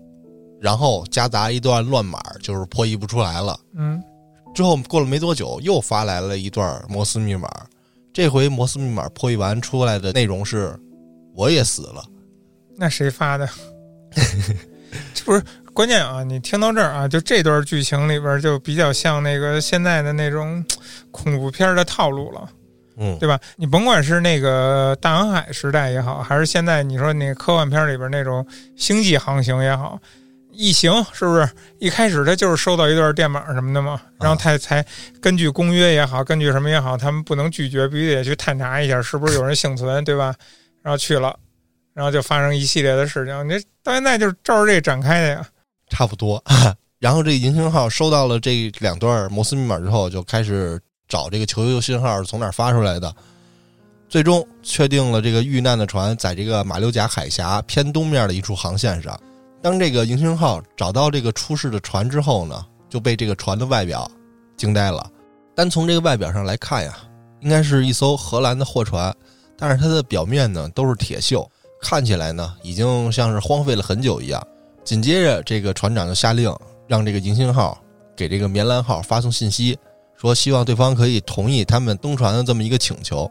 [0.61, 3.59] 然后夹杂一段乱码，就是破译不出来了。
[3.75, 4.01] 嗯，
[4.55, 7.49] 之后过了没多久，又发来了一段摩斯密码。
[8.13, 10.79] 这回摩斯密码破译完出来的内容是：
[11.35, 12.01] 我也死了。
[12.77, 13.49] 那谁发的？
[15.13, 16.23] 这不是关键啊！
[16.23, 20.63] 你听到这儿啊，就这段剧情里边就比较像那个现在的那种
[21.11, 22.49] 恐怖片的套路了。
[22.97, 23.39] 嗯，对吧？
[23.55, 29.99] 你甭管是那个大航海时代也好，还是现在你说那个科幻片里边那种星际航行也好，
[30.51, 31.47] 异形是不是
[31.79, 34.83] 一开始他就是收到一段电码什么的嘛，然后他才
[35.21, 40.33] 根据公约也好，根据什么也好，他们不能拒绝，必须得去探查一下是不是有人幸存，对吧？
[40.81, 41.37] 然后去了，
[41.93, 43.45] 然后就发生一系列的事情。
[43.47, 45.45] 你这到现在就是照着这展开的呀。
[45.89, 46.43] 差不多。
[46.97, 53.13] 然后这银星号收到了这两段摩斯密码之后，就开始找这个求救信号是从哪发出来的。
[54.09, 59.19] 最终确定了这个遇难的船在这个马六甲海峡偏东面的一处航线上。
[59.61, 64.09] 当这个迎星号找到这个出事的船之后呢，就被这个船的外表
[64.55, 65.09] 惊呆了。
[65.55, 66.95] 单从这个外表上来看呀，
[67.41, 69.13] 应该是一艘荷兰的货船，
[69.57, 71.45] 但是它的表面呢都是铁锈，
[71.81, 74.41] 看起来呢已经像是荒废了很久一样。
[74.85, 76.55] 紧接着，这个船长就下令
[76.87, 77.77] 让这个迎星号
[78.15, 79.77] 给这个棉兰号发送信息，
[80.17, 83.29] 说希望对方可以同意他们登船的这么一个请求。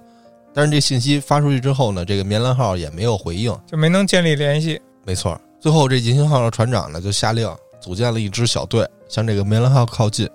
[0.54, 3.54] 但是这信息发出去之后呢，这个棉兰号也没有回应。
[3.66, 4.80] 就没能建立联系。
[5.04, 7.48] 没错，最后这银星号的船长呢就下令
[7.80, 10.28] 组建了一支小队，向这个棉兰号靠近。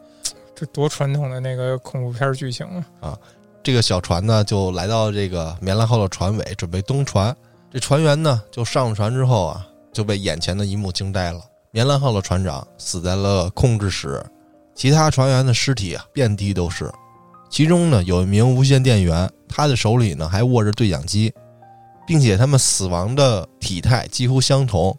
[0.54, 2.68] 这多传统的那个恐怖片剧情
[3.00, 3.18] 啊！
[3.64, 7.36] 这个小船呢就来到这个棉兰号的船尾，准备登船。
[7.72, 11.42] 这船员呢就上了船之后啊，就被眼前的一幕惊呆了。
[11.72, 14.24] 棉兰号的船长死在了控制室，
[14.82, 16.92] 其他船员的尸体啊遍地都是。
[17.52, 21.32] 其中呢有一名无线电员，他的手里呢还握着对讲机，
[22.08, 24.98] 并且他们死亡的体态几乎相同，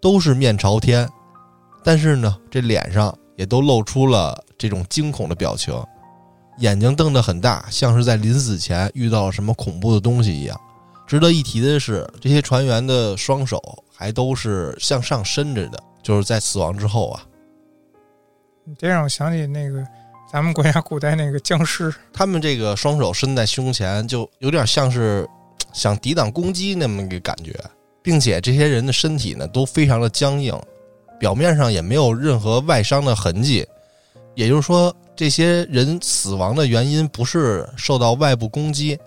[0.00, 1.08] 都是面朝天，
[1.84, 5.72] 但是呢这脸上也都露出了这种惊恐的表情，
[6.58, 10.60] 眼睛瞪得很大，像是在临死前遇到了什么恐怖的东西一样。
[11.06, 13.62] 值得一提的是，这些船员的双手
[13.94, 17.22] 还都是向上伸着的，就是在死亡之后啊，
[18.78, 19.84] 这让我想起那个
[20.32, 25.28] 咱们国家古代那个僵尸，他们这个双手伸在胸前，就有点像是
[25.72, 27.54] 想抵挡攻击那么一个感觉，
[28.02, 30.58] 并且这些人的身体呢都非常的僵硬，
[31.18, 33.66] 表面上也没有任何外伤的痕迹，
[34.34, 38.98] 也就是说，这些人死亡的原因不是受到外部攻击。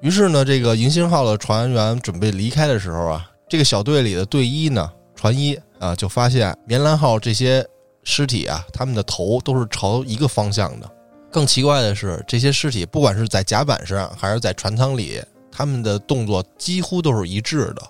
[0.00, 7.64] 于是呢，这个银星号的船员准备离开的时候啊，这个小队里的队医呢，船医啊，就发现棉兰号这些
[8.02, 10.90] 尸体啊，他们的头都是朝一个方向的。
[11.30, 17.82] 更奇怪的是，这些尸体不管是在甲板上还是在船舱里，他们的动作几乎都是一致的。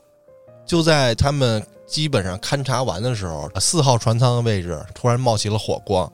[0.67, 6.11] 就在他们基本上勘察完的时候，四号船舱的位置突然冒起了火光，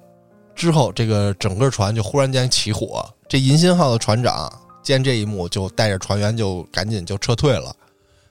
[0.55, 3.05] 之后这个整个船就忽然间起火。
[3.29, 4.51] 这银星号的船长
[4.83, 7.75] 见这一幕，就带着船员就赶紧就撤退了。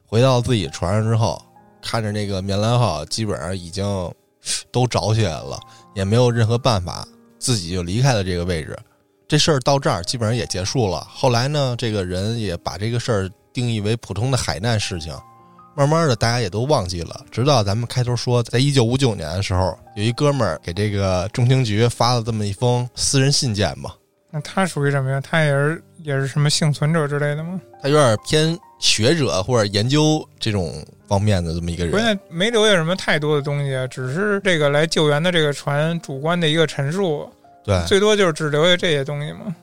[0.06, 1.42] 回到自己船上之后，
[1.82, 3.86] 看着那个棉兰号基本上已经
[4.72, 5.60] 都着起来了，
[5.94, 7.08] 也没有任何办法，
[7.40, 8.78] 自己就离开了这个位置。
[9.28, 11.06] 这事儿到这儿基本上也结束了。
[11.10, 15.18] 后来呢，这个人也把这个事儿定义为普通的海难事情，
[15.76, 17.26] 慢慢的大家也都忘记了。
[17.32, 23.92] 直到咱们开头说，在一九五九年的时候，有一哥们儿给这个中情局发了这么一封私人信件嘛，
[24.30, 25.20] 那他属于什么呀？
[25.22, 27.60] 他也是也是什么幸存者之类的吗？
[27.82, 30.72] 他有点偏学者或者研究这种
[31.08, 31.92] 方面的这么一个人。
[31.92, 37.28] 关键没留下什么太多的东西，只是这个来救援的这个船主观的一个陈述，
[37.64, 39.56] 对，最多就是只留下这些东西嘛。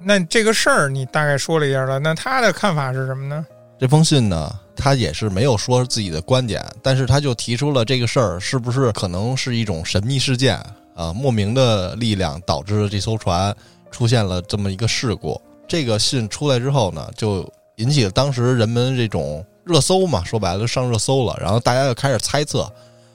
[0.00, 3.44] 那这个事儿你大概说了一下了，那他的看法是什么呢？
[3.78, 10.56] 这封信呢，他也是没有说自己的观点，但是他就提出了这个事儿是不是可能是一种神秘事件
[10.94, 11.12] 啊？
[11.12, 13.54] 莫名的力量导致了这艘船
[13.90, 15.38] 出现了这么一个事故。
[15.66, 21.36] 这个信出来之后呢，就引起了当时人们这种热搜嘛，说白了就上热搜了。
[21.40, 22.70] 然后大家就开始猜测，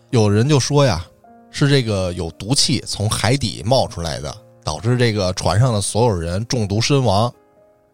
[0.09, 1.05] 有人就说呀，
[1.51, 7.31] 是这个有毒气从海底冒出来的，导致这个船上的所有人中毒身亡。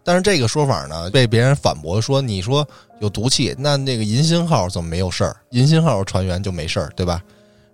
[0.06, 2.68] 但是这个说法呢，被别人反驳说：“你说
[3.00, 5.36] 有毒气，那那个银星号怎么没有事儿？
[5.52, 7.22] 银星号船员就没事儿，对吧？”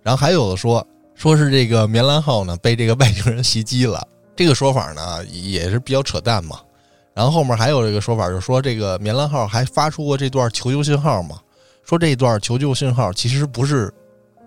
[0.02, 4.06] 然后还有的说，说是这个 棉兰号呢被这个外星人袭击了。
[4.36, 6.60] 这个说法呢也是比较扯淡嘛。
[7.14, 11.38] 然后后面还有这个说法，就是说这个棉兰号还发出过这段求救信号嘛？
[11.84, 13.92] 说这段求救信号其实不是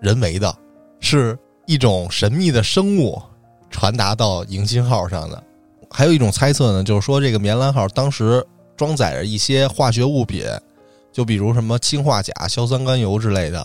[0.00, 0.56] 人为的，
[0.98, 3.20] 是一种神秘的生物
[3.70, 5.42] 传达到迎新号上的。
[5.90, 8.44] 还有一种猜测呢，就是说这个棉兰号当时
[8.76, 10.44] 装载着一些化学物品，
[11.12, 13.64] 就比如什么氰化钾、硝酸甘油之类的。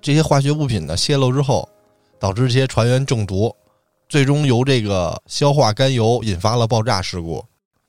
[0.00, 1.68] 这些化学物品呢泄露之后，
[2.18, 3.54] 导致这些船员中毒，
[4.08, 7.44] 最终由这个硝化甘油引发了爆炸事故。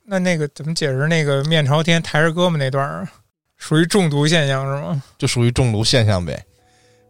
[0.06, 3.08] 那那个怎么解释那个面朝天抬着胳膊那段儿，
[3.56, 5.02] 属于中毒现象是吗？
[5.18, 6.44] 就属于中毒现象呗，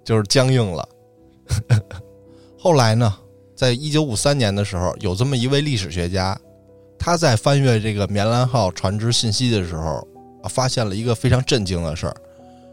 [0.04, 0.88] 就是僵硬了。
[2.58, 3.12] 后来呢，
[3.56, 6.38] 在一九五三年的时候，有这么一位历史学家。
[6.96, 10.06] 他在翻阅这个棉兰号船只信息的时候，
[10.48, 12.16] 发现了一个非常震惊的事儿。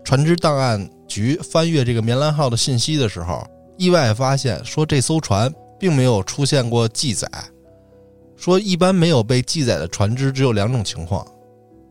[0.06, 3.46] 船只档案局翻阅这个棉兰号的信息的时候，
[3.78, 7.28] 意外发现说这艘船并没有出现过记载。
[8.42, 11.26] 说一般没有被记载的船只只有两种情况，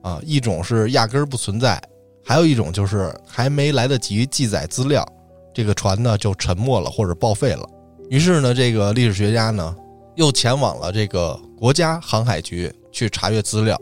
[0.03, 1.81] 啊，一种是压根儿不存在，
[2.25, 5.07] 还有一种就是还没来得及记载资料，
[5.55, 7.65] 这个船呢就沉没了或者报废了。
[8.11, 9.75] 于是呢，这个历史学家呢。
[10.17, 13.81] 又前往了这个国家航海局去查阅资料，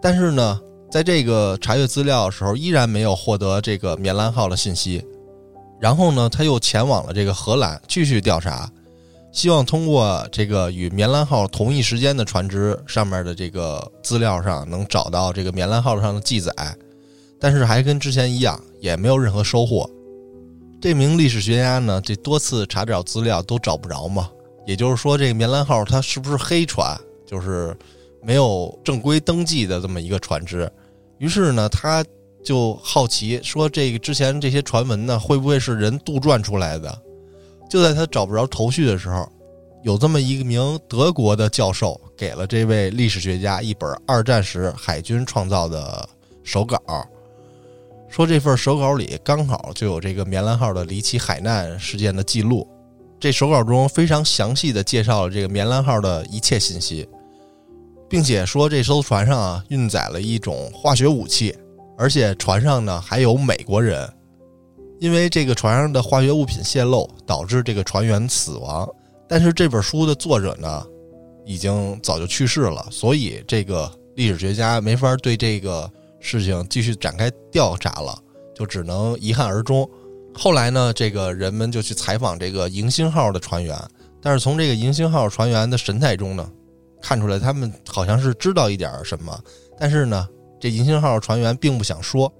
[0.00, 5.04] 但是呢，在这个查阅资料的时候，依然没有获得这个棉兰号的信息。
[5.80, 8.70] 然后呢，他又前往了这个荷兰继续调查，
[9.34, 16.54] 希望通过这个与棉兰号同一时间的船只上面的这个资料上能找到这个棉兰号上的记载。
[17.40, 19.90] 但是还跟之前一样，也没有任何收获。
[20.80, 24.30] 这名历史学家呢，这多次查找资料都找不着嘛。
[24.66, 26.96] 也就是说，这个棉兰号它是不是黑船？
[27.26, 27.76] 就是
[28.22, 30.70] 没有正规登记的这么一个船只。
[31.18, 32.04] 于是呢，他
[32.44, 36.96] 就好奇说：“这个之前这些传闻呢，会不会是人杜撰出来的？”
[37.74, 39.28] 就在他找不着头绪的时候，
[39.82, 46.08] 有这么一名德国的教授给了这位历史学家一本二战时海军创造的
[46.44, 46.80] 手稿，
[48.08, 52.64] 说这份手稿里刚好就有这个棉兰号的离奇海难事件的记录。
[53.18, 57.08] 这手稿中非常详细的介绍了这个棉兰号的一切信息，
[58.08, 61.52] 并且说这艘船上啊运载了一种化学武器，
[61.98, 64.08] 而且船上呢还有美国人。
[65.04, 68.88] 因为这个船上的化学物品泄漏，导致这个船员死亡。
[69.28, 70.82] 但是这本书的作者呢，
[71.44, 75.90] 已经早就去世了，所以这个历史学家没法对这个
[76.20, 78.18] 事情继续展开调查了，
[78.54, 79.86] 就只能遗憾而终。
[80.34, 83.78] 后来呢，这个人们就去采访这个迎星号的船员，
[84.22, 86.50] 但是从这个迎星号船员的神态中呢，
[87.02, 89.38] 看出来他们好像是知道一点什么，
[89.78, 90.26] 但是呢，
[90.58, 92.32] 这迎星号船员并不想说。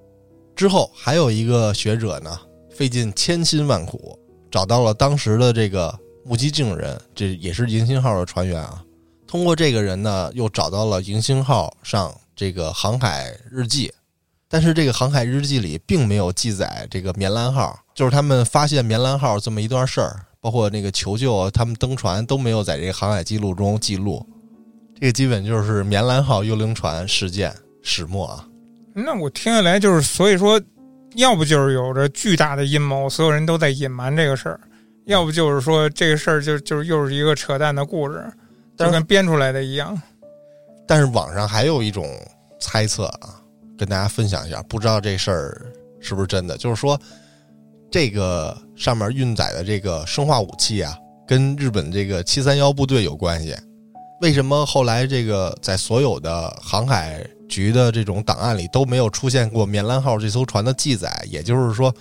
[0.55, 2.39] 之后还有一个学者呢，
[2.75, 4.19] 费尽千辛万苦
[4.51, 8.83] 找到了当时的这个目击证人，这也是迎星号的船员啊。
[9.25, 13.91] 通过这个人呢，又找到了迎星号上这个航海日记。
[14.47, 24.25] 但是这个航海日记里并没有记载这个棉兰号，就是他们发现棉兰号这么一段事儿，包括那个求救，他们登船都没有在这个航海记录中记录。
[24.99, 28.47] 这个基本就是棉兰号幽灵船事件始末啊。
[28.93, 30.61] 那我听下来就是，所以说，
[31.15, 34.59] 要不就是有着巨大的阴谋，所有人都在隐瞒这个事儿；
[35.05, 38.23] 要不就是说这个事儿就就是又是一个扯淡的故事，
[38.77, 39.99] 就跟编出来的一样。
[40.87, 42.05] 但是网上还有一种
[42.59, 43.41] 猜测啊。
[43.77, 45.65] 跟大家分享一下，不知道这事儿
[45.99, 46.57] 是不是真的？
[46.57, 46.97] 就是说，
[47.91, 50.93] 这个上面运载的这个生化武器啊，
[51.27, 53.53] 跟日本这个七三幺部队有关系。
[54.25, 61.23] 为什么后来这个在所有的航海局的这种档案里都没有出现过棉兰号这艘船的记载？
[61.29, 61.93] 也就是说，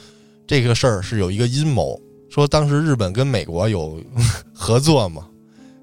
[0.47, 2.01] 这个事儿是有一个阴谋，
[2.31, 4.01] 说当时日本跟美国有
[4.57, 5.27] 合作嘛，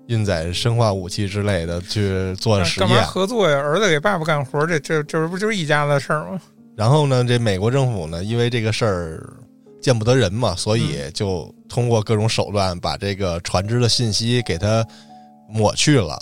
[0.08, 3.06] 运载生化武器之类的去做实验干嘛验。
[3.06, 3.58] 合作呀？
[3.58, 6.42] 儿子给爸爸干活，这这这不就是一家子的事儿吗？
[6.76, 9.32] 然后呢，这美国政府呢，因为这个事儿
[9.80, 14.84] 见不得人嘛，所以就通过各种手段把这个船只的信息给它
[15.48, 16.18] 抹去了。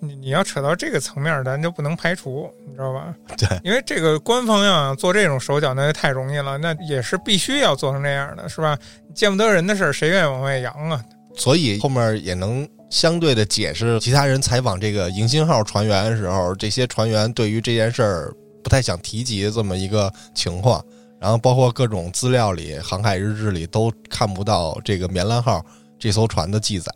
[0.00, 3.14] 你你要扯到这个层面，咱就不能排除，你知道吧？
[3.36, 8.78] 对，因为这个官方要想做这种手脚，那就太容易了，那也是必须要做成这样的，是吧？
[9.14, 11.04] 见不得人的事儿，谁愿意往外扬啊？
[11.36, 18.34] 所以后面也能相对的解释其他人采访这个迎新号船员的时候，这些船员对于这件事儿
[18.64, 20.82] 不太想提及的这么一个情况。
[21.20, 25.62] 然后包括各种资料里、航海日志里都看不到这个棉兰号
[25.98, 26.90] 这艘船的记载，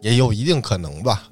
[0.00, 1.22] 也有一定可能吧。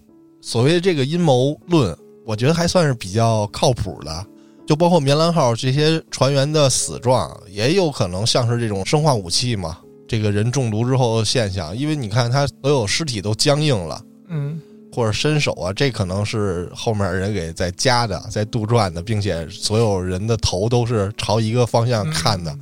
[0.40, 4.26] 所谓这个阴谋论，我觉得还算是比较靠谱的。
[4.66, 11.76] 就包括棉兰号这些船员的死状，也有可能像是这种生化武器嘛，这个人中毒之后的现象。
[11.76, 14.60] 因为你看他所有尸体都僵硬了，嗯，
[14.92, 22.52] 或者伸手啊，这可能是后面人给在夹的，在杜撰的，并且所有人的头都是朝一个方向看的。
[22.52, 22.60] 嗯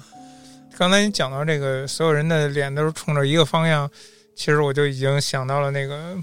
[0.78, 3.90] 刚才你讲到这个，所有人的脸都是冲着一个方向，
[4.36, 6.14] 其实我就已经想到了那个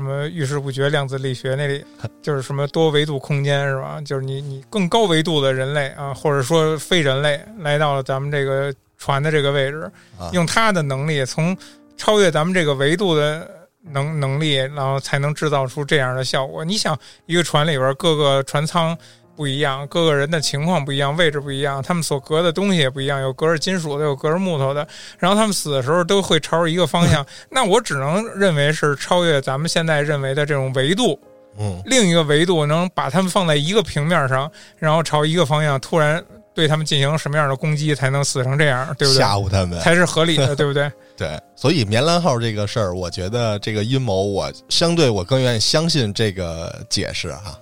[0.00, 1.84] 什么遇事不决量子力学那里，
[2.22, 4.00] 就是什么多维度空间是吧？
[4.00, 9.82] 就是你你更高维度的人类啊，或者说非人类来到了咱们这个船的这个位置，
[10.18, 11.54] 啊用他的能力从
[11.98, 13.46] 超越咱们这个维度的
[13.82, 16.64] 能能力，然后才能制造出这样的效果。
[16.64, 18.96] 你想，一个船里边各个船舱
[19.40, 24.86] 不一样，各个人的情况不一样，位置不一样，他们所隔的东西也不一样，有隔着金属的，有隔着木头的，
[25.18, 27.24] 然后他们死的时候都会朝着一个方向。
[27.48, 31.18] 那我只能认为是超越咱们现在认为的这种维度，
[31.58, 36.22] 嗯，另一个维度能把他们放在一个平面上，然后朝一个方向突然
[36.52, 39.18] 对他们进行什么样的攻击，才能死成这样，对不对？
[39.18, 39.80] 吓唬他们。
[39.80, 40.92] 才是合理的，对不对？
[41.16, 47.58] 对，所以棉兰号这个事儿，我觉得这个阴谋，我相对我更愿意相信这个解释哈。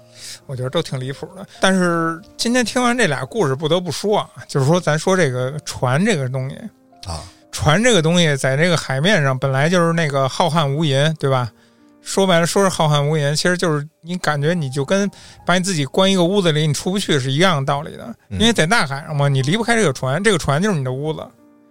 [0.48, 1.46] 我觉得都挺离谱的。
[1.60, 6.56] 但是今天听完这俩故事，不得不说啊，就是说咱说这个船这个东西，
[7.06, 7.22] 啊，
[7.52, 11.48] 船这个东西在这个海面上本来就是那个浩瀚无垠，对吧？
[12.00, 15.10] 说白了，说是浩瀚无垠，其实就是你感觉你就跟
[15.44, 18.04] 把你自己关一个屋子里，你出不去是一样的道理的。
[18.30, 21.22] 嗯因为在大海上嘛，你离不开这个船，这个船就是你的屋子。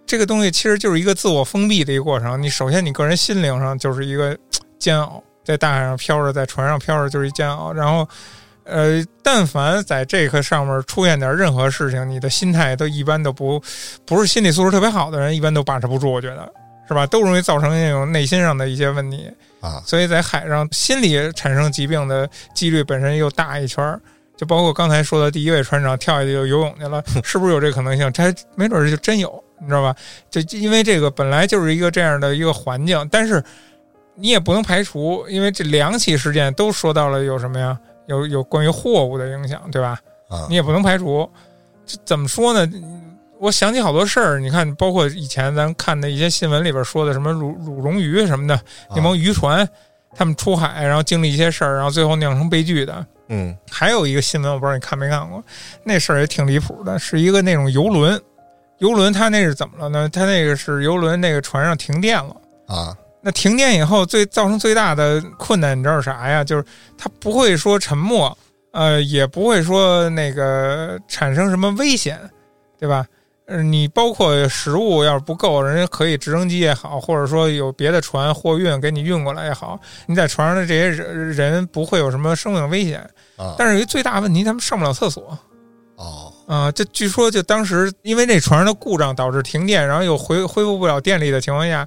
[0.06, 2.40] 这个东西其实就是一个自我封闭的一个过程。
[2.40, 4.36] 你首先你个人心灵上就是一个
[4.78, 7.72] 煎熬，在大海上飘着，在船上飘着就是一煎熬。
[7.72, 8.08] 然后，
[8.68, 13.60] 呃，但凡在这个上面出现点任何事情，你的心态都一般都不
[14.04, 16.12] 不是心理素质特别好的人，一般都把持不住。
[16.12, 16.52] 我觉得
[16.86, 17.06] 是吧？
[17.06, 19.30] 都容易造成那种内心上的一些问题。
[19.60, 24.00] 啊，所以在海上心理产生疾病的几率本身又大一圈儿，
[24.36, 28.12] 就包括刚才说的第一位船长跳下去就游泳去了， 是不是有这可能性？
[28.12, 29.94] 这还没准儿就真有，你知道吧？
[30.30, 33.42] 就因为这个本来就是一个这样的一个环境，但是
[34.14, 37.76] 你也不能排除，因为这两起事件都说到了有什么呀？
[38.08, 39.98] 有有关于货物的影响，对吧？
[40.28, 41.28] 啊你也不能排除。
[41.86, 42.70] 这怎么说呢？
[43.38, 49.66] 我想起好多事儿，你看，包括以前咱看的一些新闻里边说的什么鲁鲁龙鱼什么的，那帮渔船，
[50.16, 53.06] 他们出海，然后经历一些事儿，然后最后酿成悲剧的。
[53.28, 55.40] 嗯还有一个新闻，我不知道你看没看过，
[55.84, 58.20] 那事儿也挺离谱的，是一个那种游轮，
[58.78, 60.08] 游轮它那是怎么了呢？
[60.12, 62.36] 它那个是游轮那个船上停电了。
[62.66, 66.44] 啊那停电以后，最造成最大的困难，你知道是啥呀？
[66.44, 66.64] 就是
[66.96, 68.36] 它不会说沉没，
[68.72, 72.18] 呃，也不会说那个产生什么危险，
[72.78, 73.04] 对吧？
[73.46, 83.00] 呃，你包括食物要是不够，人家可以直升机也好，或者说有别的船货运给你运过来也好，你在船上的这些人人不会有什么生命危险。
[83.36, 85.36] 啊，但是有一最大问题，他们上不了厕所
[85.96, 91.86] 哦啊、这据说就当时因为那船上的故障导致停电，然后又恢恢复不了电力的情况下，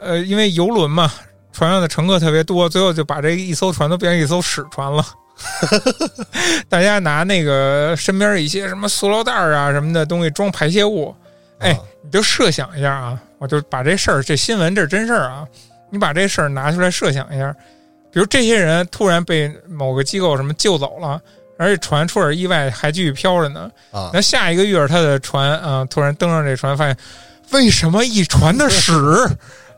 [0.00, 1.12] 呃，因为游轮嘛，
[1.52, 5.04] 船上的乘客特别多，最后就把这一艘船都变成一艘屎船了。
[6.68, 11.14] 大家拿那个身边一些什么塑料袋儿啊什么的东西装排泄物，
[11.58, 11.78] 哎啊。
[12.02, 15.46] 你就设想一下啊，我就把这事儿，这新闻这是真事儿啊，
[15.90, 17.54] 你把这事儿拿出来设想一下，
[18.10, 21.20] 比如这些人突然被某个机构什么救走了，
[21.58, 24.10] 而且船出点意外还继续飘着呢，啊。
[24.14, 26.96] 那下一个月他的船啊、突然登上这船，发现
[27.50, 28.92] 为什么一船的屎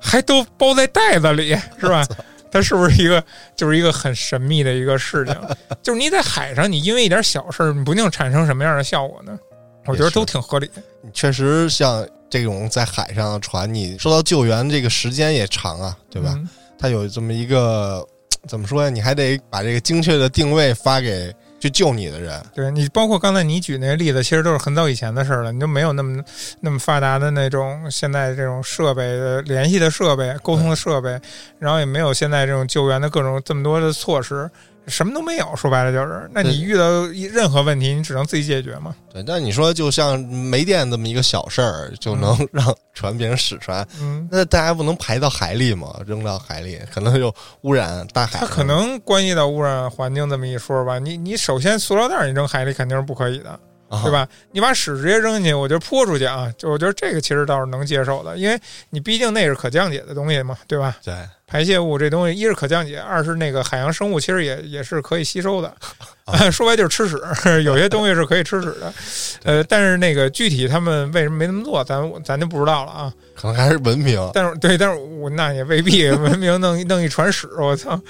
[0.03, 2.07] 还都包在袋子里， 是吧？
[2.51, 3.25] 它是不是一个
[3.57, 5.35] 就是一个很神秘的一个事情？
[5.83, 9.39] 就是你在海上，你因为一点小事，你不定产生什么样的效果呢？
[9.87, 10.83] 我觉得都挺合理的。
[11.13, 16.35] 确实像这种在海上的船，你受到救援这个时间也长啊，对吧？
[16.37, 16.49] 嗯
[16.79, 18.05] 它有这么一个
[18.49, 18.91] 怎么说呀？
[18.91, 21.33] 你还得把这个精确的定位发给
[21.63, 22.43] 去救你的人。
[22.53, 26.21] 对你，包括刚才你举那个例子，其实都是很早以前的事了，你就没有那么
[26.59, 31.21] 那么发达的那种现在这种设备的联系的设备、沟通的设备，
[31.61, 34.51] 然后也没有现在这种救援的各种这么多的措施。
[34.87, 38.95] 什么都没有，说白了就是，那你遇到任何问题，你只能自己解决嘛。
[39.13, 45.95] 对，那你说就像没电这么一个小事儿，就能 让船变成屎船，嗯，那大家不能排到海里吗？
[46.07, 48.41] 扔到海里，可能就污染大海。
[48.41, 50.99] 它可能关系到污染环境这么一说吧。
[50.99, 53.59] 你你首先塑料袋你扔海里肯定是不可以的。
[54.03, 54.27] 对吧？
[54.53, 58.59] 你把屎直接扔进去，我觉得泼出去啊，就我觉得这个其实倒是能接受的，因为
[58.89, 60.97] 你毕竟那是可降解的东西嘛，对吧？
[61.05, 61.15] 对，
[61.53, 65.71] 排泄物这东西，一是可降解，二是那个海洋生物其实也也是可以吸收的。
[66.51, 68.95] 说白就是吃屎，有些东西是可以吃屎的。
[69.45, 73.13] 呃，但是那个具体他们为什么没那么做，咱咱就不知道了啊。
[73.35, 74.19] 可能还是文明。
[74.33, 78.01] 但是对，但是我那也未必文明弄弄一船屎，我操！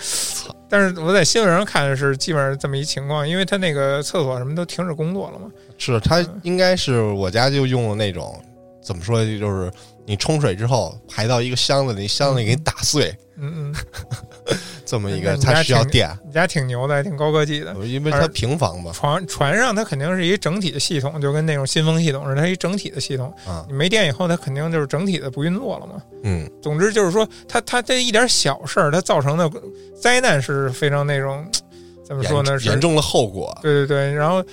[0.68, 5.46] 但是我在新闻上看的是基本上这么一情况，因为他那个厕所什么都停止工作了嘛。
[5.78, 8.40] 是他应该是我家就用了那种，
[8.84, 9.72] 怎么说就是
[10.06, 13.08] 你冲水之后排到一个箱子里，箱子里给你打碎。
[13.08, 13.74] 嗯嗯嗯。
[14.84, 16.10] 这么一个，它需要电。
[16.26, 18.92] 你家挺牛的，挺高科技的，因为它平房嘛。
[18.92, 23.32] 船船上它肯定是一整体的系统，就跟那种新风系统似的，它一整体的系统。
[23.46, 25.94] 啊，你没电以后，它肯定就是整体的不运作了嘛。
[26.24, 29.50] 嗯，总之就是说，它它这一点小事儿，它造成的
[29.98, 31.46] 灾难是非常那种
[32.04, 32.58] 怎么说呢？
[32.62, 33.56] 严重的后果。
[33.62, 34.44] 对对对，然后。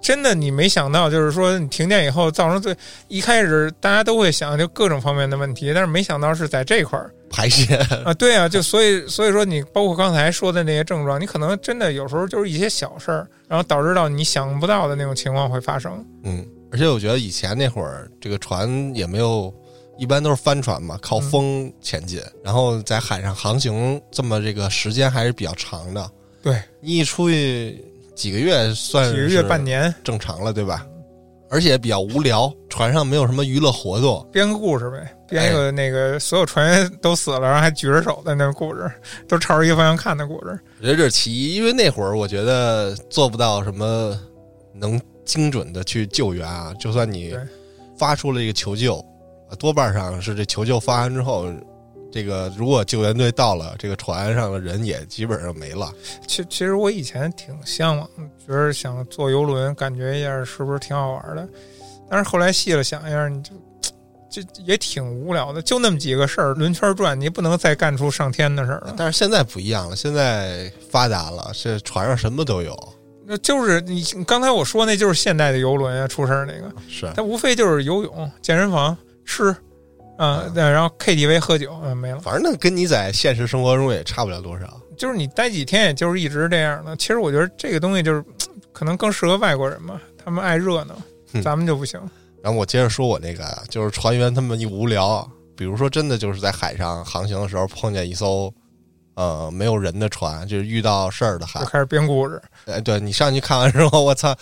[0.00, 2.74] 真的，你没想到，就是说你停电以后造成最
[3.08, 7.74] 一开始大家都会想就各种方面的问题，但是没想到是在这块儿排泄
[8.04, 16.04] 啊，对啊，就所以所以说你包括刚才说的那些症状，你可能真的有时候就是一些小事儿，然后导致到你想不到的那种情况会发生。
[16.24, 19.52] 嗯，而且我觉得以前那会儿这个船也没有，
[19.98, 26.10] 一般都是帆船嘛，靠风前进，然后在海上航行这么这个时间还是比较长的。
[26.42, 27.84] 对你一出去。
[28.18, 30.84] 几个月算几个月半年正常了，对吧？
[31.50, 38.90] 而且比较无聊，船上没有什么娱乐活动，编个故事呗，编一个那个所有船员都死了，然后还举着手的那个故事，
[39.26, 40.58] 都朝着一个方向看的故事。
[40.78, 44.18] 我觉得这是其一，因为那会儿我觉得做不到什么
[44.74, 47.34] 能精准的去救援啊，就算你
[47.96, 49.04] 发出了一个求救，
[49.58, 51.52] 多半上是这求救发完之后。
[52.10, 55.92] 这个如果救援队到了，这个船上的人也基本上没了。
[56.26, 58.08] 其其实我以前挺向往，
[58.46, 61.48] 觉得想坐游轮，感觉一下是不是挺好玩的。
[62.08, 63.52] 但是后来细了想一下，你就
[64.30, 68.94] 这也挺无聊的，就那么几个事儿，轮圈转，你不能再干出上天的事儿了。
[68.96, 72.74] 但是现在不一样了，现在发达了，这船上什么都有。
[73.26, 78.96] 那就是你刚才我说那就是现代的游轮啊，出事儿那个是，它无非就是游泳、健身房、
[79.26, 79.54] 吃。
[80.18, 82.20] 嗯，对，然后 KTV 喝酒，嗯，没了。
[82.20, 84.80] 反正那跟你在现实生活中也差不了多少。
[84.96, 86.96] 就是你待几天，也就是一直这样的。
[86.96, 88.24] 其实我觉得这个东西就是
[88.72, 90.96] 可能更适合外国人嘛，他们爱热闹，
[91.40, 92.00] 咱们就不行。
[92.42, 98.52] 然后我接着说我那个，就是船员他们一无聊，比如说真的就是在海上航行的时候碰见一艘
[99.14, 102.42] 呃没有人的船，就是遇到事儿的，就开始编故事。
[102.66, 104.34] 哎，对你上去看完之后，我操！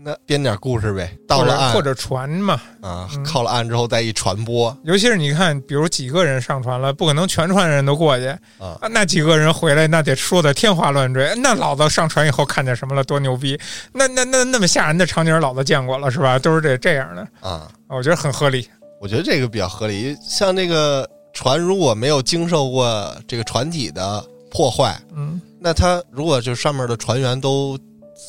[0.00, 4.74] 那编点故事呗，到了岸或者船嘛，啊，靠了岸之后再一传播。
[4.84, 8.26] 尤其是你看，比如几个人上船了，不可能全船人都过去
[8.58, 8.78] 啊。
[8.92, 11.34] 那几个人回来，那得说的天花乱坠。
[11.38, 13.58] 那老子上船以后看见什么了，多牛逼！
[13.92, 16.38] 那那那那么吓人的场景，老子见过了是吧？
[16.38, 17.68] 都是这这样的啊。
[17.88, 18.68] 我觉得很合理。
[19.00, 20.16] 我觉得这个比较合理。
[20.22, 27.76] 像这个船如果没有经受过这个船体的破坏，嗯，那它如果就上面的船员都。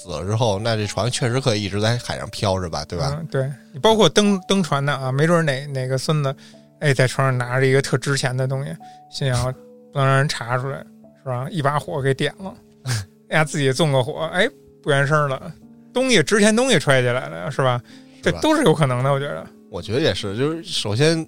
[0.02, 3.18] 死了之后，那这船确实可以一直在海上漂着吧，对吧？
[3.20, 6.34] 嗯，对你包括登登船的啊，没准哪哪个孙子，
[6.80, 8.72] 哎，在船上拿着一个特值钱的东西，
[9.12, 9.44] 心想
[9.92, 10.78] 不能让人查出来，
[11.22, 11.48] 是吧？
[11.52, 12.54] 一把火给点了，
[13.30, 14.48] 哎呀，自己纵个火，哎，
[14.82, 15.52] 不原声了，
[15.94, 17.82] 东西值钱东西揣起来了，是吧？
[18.24, 19.46] 这都是有可能的，我觉得。
[19.70, 21.28] 我觉得也是，就是首先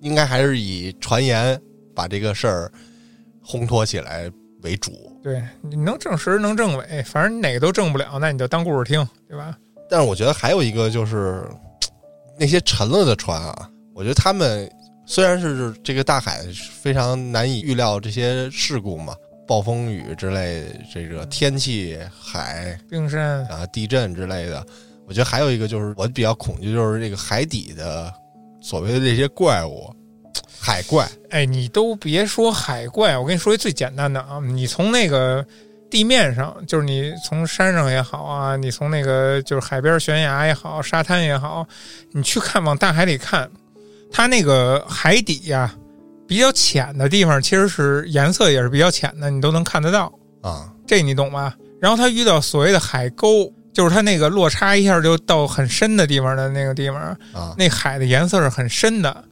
[0.00, 1.60] 应该还是以传言
[1.94, 2.72] 把这个事儿
[3.46, 4.30] 烘托起来
[4.62, 4.92] 为主。
[5.22, 9.56] 对，你能证实能证伪，反正你哪个都证不了，那你就当故事听，对吧？
[9.88, 11.44] 但是我觉得还有一个就是
[12.38, 14.70] 那些沉了的船啊，我觉得他们
[15.04, 16.42] 虽然是这个大海
[16.80, 19.14] 非常难以预料这些事故嘛，
[19.46, 24.64] 暴风雨之类，这个天气、海、冰山啊、地震之类的，
[25.06, 28.10] 我觉得还有一个就是我比较恐惧，就是这个海底的
[28.62, 29.92] 所谓的这些怪物。
[30.60, 35.44] 海怪，哎，你都别说海怪，我跟你说一最简单的啊，你从那个
[35.90, 41.66] 地面上，就是你从山上也好啊，你从那个就是海边悬崖也好，沙滩也好，
[42.12, 43.50] 你去看往大海里看，
[44.12, 45.74] 它那个海底呀
[46.28, 50.12] 比较浅的地方，其实是颜色也是比较浅的，你都能看得到
[50.42, 51.56] 啊，这你懂吧？
[51.80, 57.00] 然后它遇到所谓的海沟，就是它那个落差一下就到很深的地方的那个地方，
[57.32, 59.24] 啊那海的颜色是很深的。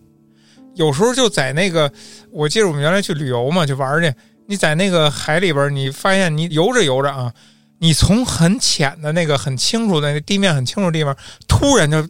[0.79, 1.93] 有时候就在那个，
[2.31, 4.15] 我记得我们原来去旅游嘛，去玩去，
[4.47, 7.33] 你在那个海里边，你发现你游着游着啊，
[7.81, 11.15] 你从很浅的那个很清楚的那个地面很清楚的地方，
[11.49, 12.07] 突然就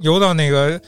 [0.00, 0.80] 游到那个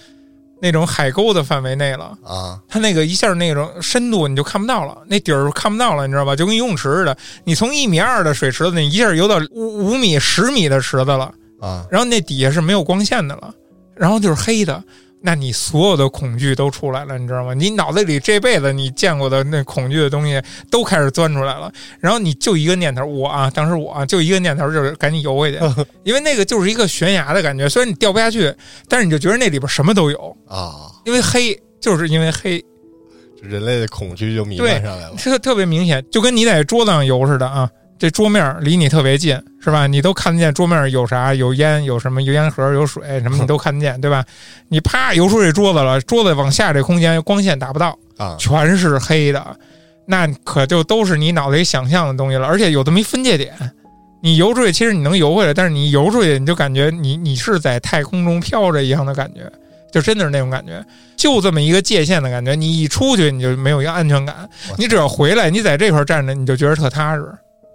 [0.61, 2.18] 那种海沟的范围内了。
[2.24, 2.61] 啊。
[2.68, 6.35] 它那个一下那种深度你就看不到了，那底儿看不到了，你知道吧？
[6.35, 11.87] 就跟游泳池似的，你从一米二的水池子，你一下游到五五米、十米的池子了，啊。
[11.93, 13.55] 然后那底下是没有光线的了，
[13.95, 14.83] 然后就是黑的，
[15.22, 17.52] 那你所有的恐惧都出来了，你知道吗？
[17.52, 20.40] 你脑子里这辈子你见过的那恐惧的东西
[20.70, 25.58] 都开始钻出来了，然后你就一个念头，我啊，当时我啊，就一个念头就是赶紧游回去，
[26.04, 28.54] 因为那个就是一个悬崖的感觉，虽然你掉不下去，
[28.88, 30.90] 但是你就觉得那里边什么都有，啊！
[31.04, 32.64] 因为黑，就是因为黑。
[33.42, 35.14] 人类的恐惧就弥漫上来了。
[35.16, 37.70] 特特别明显，就跟你在桌子上游似的啊。
[38.01, 39.86] 这桌面离你特别近，是吧？
[39.86, 44.24] 你都看得见桌面有啥，有烟，有什么，有烟盒，有水，什么你都看得见，对吧？
[44.68, 49.55] 你啪游出这桌子了，桌子往下这空间光线达不到，啊全是黑的，
[50.07, 52.46] 那可就都是你脑袋里想象的东西了。
[52.46, 53.53] 而且有这么一分界点，
[54.22, 59.42] 你游出去，其实你能游回来，但是你游出去，你就感觉你你是在太空中飘着一样的感觉，
[59.92, 60.82] 就真的是那种感觉，
[61.18, 62.55] 就这么一个界限的感觉。
[62.55, 64.48] 你一出去，你就没有一个安全感。
[64.78, 67.30] 你只要回来，你在这块儿站着，你就觉得特踏实，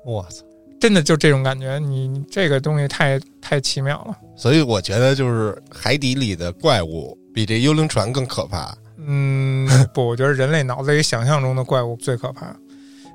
[0.05, 0.43] 我操！
[0.79, 1.79] 真的就这种感觉。
[1.79, 4.15] 你你这个东西太太奇妙了。
[4.35, 8.75] 所以我觉得就是海底里的怪物比这幽灵船更可怕。
[8.97, 12.55] 嗯， 不，我觉得人类脑子里想象中的怪物最可怕。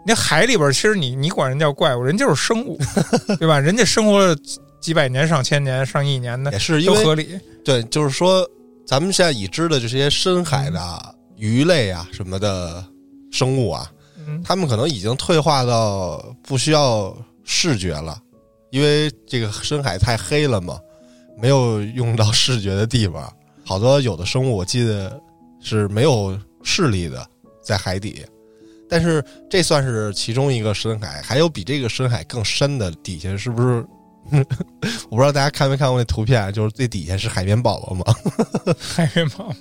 [0.06, 2.78] 那海里边，其实你你管人叫怪物，人就是生物，
[3.38, 3.60] 对吧？
[3.60, 7.38] 人家生活了几几百年、上千年、上亿年的也，是都合理。
[7.62, 8.48] 对，就是说
[8.86, 12.82] 咱们现在已知的这些深海的鱼类啊什么的
[13.30, 13.92] 生物啊，
[14.30, 18.20] 嗯，他们可能已经退化到不需要视觉了，
[18.70, 20.78] 因为这个深海太黑了嘛，
[21.36, 23.32] 没有用到视觉的地方。
[23.64, 25.20] 好多有的生物我记得
[25.60, 27.26] 是没有视力的，
[27.62, 28.24] 在海底。
[28.88, 33.86] 但是这算是其中一个深海，还有比这个深海更深的底下是不是？
[35.08, 38.04] 我不知道大家看没看过那图片，就是最底下是海绵宝宝嘛？
[38.78, 39.54] 海绵宝宝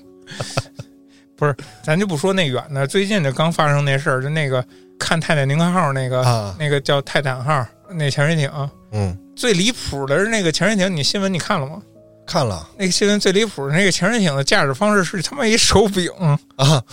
[1.39, 4.63] 不是，咱就不说那远的，最近就刚发生那事儿，就那个
[4.99, 8.51] 看泰坦尼克号那个、啊，那个叫泰坦号那潜水艇，
[8.91, 11.81] 嗯，最离谱的是那个潜水艇，你新闻你看了吗？
[12.27, 12.67] 看了。
[12.77, 16.11] 那个新闻最离谱的那个潜水艇的驾驶方式是他妈一手柄，
[16.57, 16.83] 啊，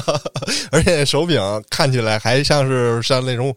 [0.72, 1.38] 而且手柄
[1.68, 3.54] 看起来还像是像那种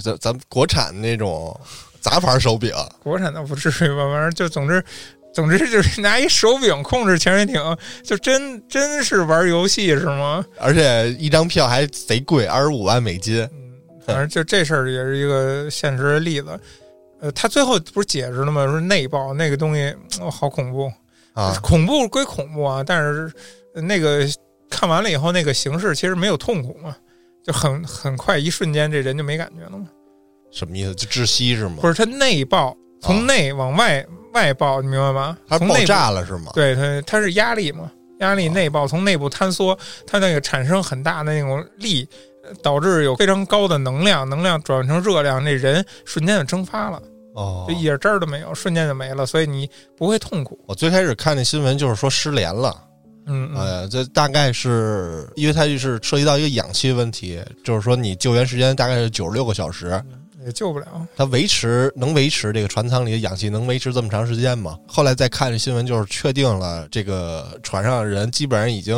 [0.00, 1.60] 咱咱国产那种
[2.00, 2.72] 杂牌手柄，
[3.02, 4.82] 国产倒不至于吧，反正就总之。
[5.32, 7.60] 总之就是拿一手柄控制潜水艇，
[8.04, 10.44] 就真真是玩游戏是吗？
[10.58, 13.40] 而且一张票还贼贵，二十五万美金。
[13.40, 13.72] 嗯，
[14.06, 16.58] 反正就这事儿也是一个现实的例子。
[17.20, 18.66] 呃，他最后不是解释了吗？
[18.66, 20.92] 说内爆那个东西，哦，好恐怖
[21.32, 23.32] 啊恐怖归恐怖啊，但是
[23.74, 24.26] 呃那个
[24.68, 26.94] 看完了以后，那个形式其实没有痛苦嘛，
[27.44, 29.86] 就很很快一瞬间这人就没感觉了嘛。
[30.50, 30.94] 什么意思？
[30.94, 31.76] 就窒息是吗？
[31.80, 35.36] 不是，它内爆，从内往外、外爆，你明白吗？
[35.48, 36.52] 它爆炸了是吗？
[36.54, 42.08] 对它，它是压力嘛，压力内爆，从内部坍缩，它那个产生很大的那种力，
[42.44, 47.02] 呃导致有非常高的能量，能量转换成热量，那人瞬间就蒸发了，
[47.34, 50.58] 哦就，一点汁儿都没有，瞬间就没了，所以你不会痛苦。
[50.66, 52.74] 我最开始看那新闻就是说失联了，
[53.26, 60.02] 嗯嗯，呃，这大概是因为它就是涉及到一个氧气问题，就是说你救援时间大概是九十六个小时，
[60.44, 60.86] 也救不了。
[61.16, 64.78] 它维持能维持这个船舱里的氧气能维持这么长时间吗？
[64.86, 68.94] 后来再看这新闻，就是确定了这个船上的人基本上已经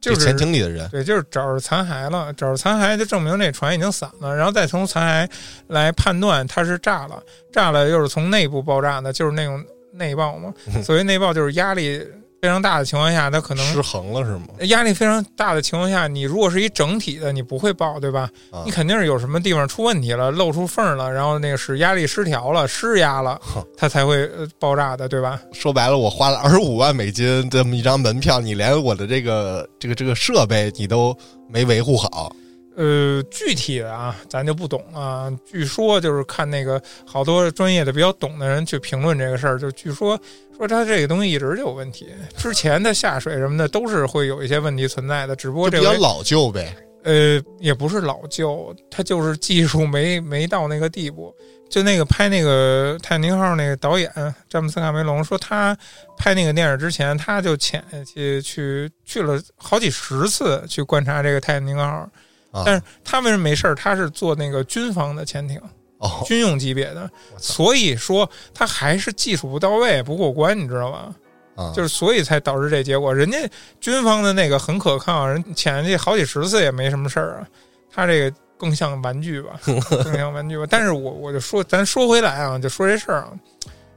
[0.00, 5.30] 就是这潜艇里的人对，就是找着残骸了，找着残骸就证明这船已经散了，然后再从残骸
[5.68, 7.22] 来判断它是炸了，
[7.52, 9.62] 炸了又是从内部爆炸的，就是那种
[9.92, 10.52] 内爆嘛。
[10.82, 12.02] 所谓内爆就是压力
[12.42, 14.48] 非常大的情况下，它可能失衡了是吗？
[14.62, 18.28] 压力非常大的情况下，你如果是一整体的，你不会爆，对吧？
[18.50, 23.40] 啊你肯定是有什么地方出问题了，露出缝了，然后那个是压力失调了、失压了，
[23.76, 25.40] 它才会呃爆炸的，对吧？
[25.52, 31.16] 说白了，我花了二十五万美金这么一张门票，你连我的这个这个这个设备你都
[31.48, 32.34] 没维护好
[32.74, 35.30] 呃，具体的啊，咱就不懂啊。
[35.44, 40.18] 据说就是看那个好多专业的比较懂的人去评论这个事儿，就据说
[40.56, 46.74] 说他这个东西一直就有问题，之前的下水什么的都是会有一些问题存在的，只不过这回就比较老旧呗。
[47.04, 51.34] 呃也不是老旧，它就是技术没没到那个地步。
[51.68, 54.12] 就那个拍那个泰坦尼克号那个导演
[54.46, 55.76] 詹姆斯卡梅隆说，他
[56.18, 62.08] 拍那个电影之前，他就潜去去去了好几十次去观察这个泰坦尼克号。
[62.52, 63.74] 啊，但是他为什么没事儿？
[63.74, 65.58] 他是做那个军方的潜艇，
[66.02, 71.14] 哦，军用级别的，所以说他还是技术不到位，不过关，你知道吧？
[71.54, 73.14] 啊，就是所以才导致这结果。
[73.14, 73.38] 人家
[73.80, 77.46] 军方的那个很可靠，人潜下去好几十次也没什么事儿啊。
[77.88, 79.60] 他这个更像玩具吧，
[80.02, 80.66] 更像玩具吧。
[80.68, 83.32] 但是我我就说，咱说回来啊，就说这事儿啊，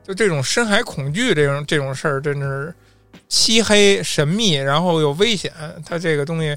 [0.03, 2.75] 就这种深海恐惧这种这种事儿，真的是
[3.29, 5.51] 漆黑神秘，然后又危险。
[5.85, 6.55] 它这个东西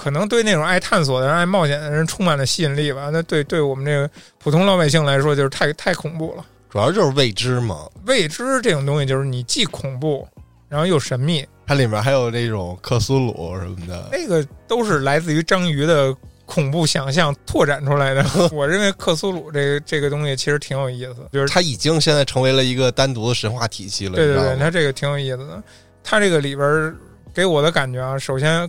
[0.00, 3.10] 可能对那种爱探索的人、爱冒险的人充满了吸引力吧。
[3.12, 6.46] 那对对我们这个普通老百姓来说，就是太太恐怖了。
[6.70, 7.86] 主要就是未知嘛。
[8.06, 10.26] 未知这种东西，就是你既恐怖，
[10.70, 11.46] 然后又神秘。
[11.66, 18.24] 它里面还有那种克苏鲁什么的，那个都是来自于章鱼的恐怖想象拓展出来的。
[18.52, 24.14] 我认为克苏鲁这个这个东西其实挺有意思，就是它已经现在成为了一个单独的神话体系了。
[24.14, 25.62] 对对对，它这个挺有意思的。
[26.02, 26.96] 它这个里边儿
[27.34, 28.66] 给我的感觉啊，首先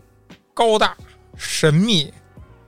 [0.53, 0.93] 高大
[1.41, 2.13] 神秘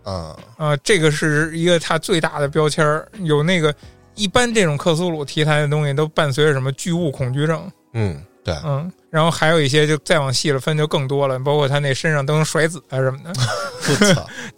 [0.04, 3.08] 啊，啊、这个是一个它最大的标签儿。
[3.22, 3.74] 有那个
[4.16, 13.32] 一般这种克苏鲁题材的东西都伴随着什么巨物恐惧症，嗯，对，嗯，然后还有一些就再往细了分就更多了，包括他那身上都能甩子啊什么的。
[13.90, 14.28] 我操，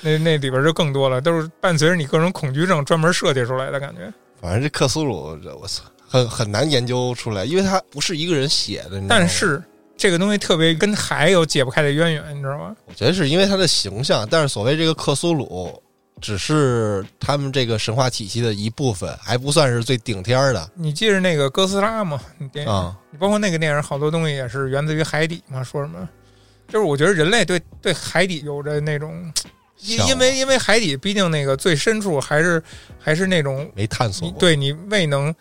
[0.00, 4.12] 那那里边就更多了，都是伴随着你各种恐惧症专门设计出来的感觉。
[4.40, 9.00] 反正这克苏鲁，这我操，很很难研究出来，因为它不是一个人写的。
[9.00, 9.62] 你知道吗但是
[9.96, 12.76] 这个东西特别跟海有解不开的渊源，你知道吗？
[12.86, 15.82] 我觉得是因为它的形象，但是所谓这个克苏鲁，
[16.20, 22.20] 只是他们这个神话体系的一部分，还不算是最顶天儿的你记着那个哥斯拉吗？
[22.38, 22.96] 你电影，啊。
[23.10, 25.62] 你包括那个电影，好多东西也是源自于海底嘛。
[25.62, 26.08] 说什么？
[26.68, 29.32] 就是我觉得人类对对海底有着那种，
[29.80, 32.62] 因因为因为海底毕竟那个最深处还是
[32.98, 35.34] 还是那种没探索过，对你未能，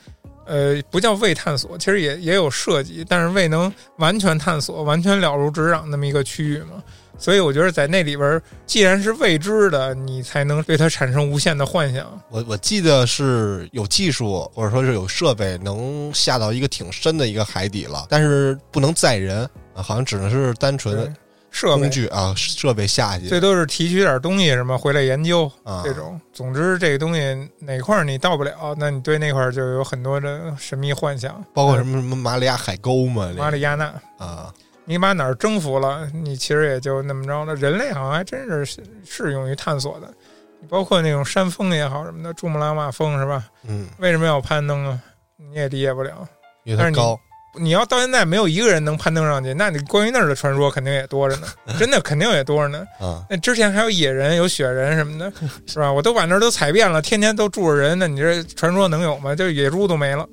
[0.45, 6.81] 呃，不叫未探索，其实也也有设计，但是未能完全探索、完全了如指掌那么一个区域嘛。
[7.17, 12.05] 所以我觉得在那里边儿，既然是未知的，你才能对它产生无限的幻想。
[12.29, 21.13] 我我记得是有技术或者说是有设备能下到一个挺深的一个海底了，但是不能载人啊，好像只能是单纯对
[21.55, 26.19] 设备工具啊设备下去最多是提取点东西什么回来研究啊这种。
[26.33, 31.41] 总之，这个东西哪块儿你到不了，那你对那块儿就有很多的神秘幻想。
[31.53, 33.85] 包括什么什么马里亚海沟嘛，马里亚纳，
[34.17, 34.53] 啊，
[34.83, 37.55] 你把哪儿征服了，你其实也就那么着了。
[37.55, 40.13] 人类好像还真是是是用于探索的，
[40.59, 43.45] 你包括那种山峰也好什么的，珠穆朗玛峰是吧？
[43.63, 44.99] 嗯，为什么要攀登啊？
[45.37, 46.27] 你也理解不了。
[46.65, 47.17] 因为但是高，
[47.57, 51.47] 你要到现在没有一个人能攀登上去，那你关于那儿的传说肯定也多着呢，
[51.79, 52.85] 真的肯定也多着呢。
[52.99, 55.31] 啊，那之前还有野人、有雪人什么的，
[55.67, 55.91] 是吧？
[55.91, 59.35] 我都把那儿都踩遍了，天天都住着人，那你这传说能有吗？
[59.35, 60.27] 就野猪都没了。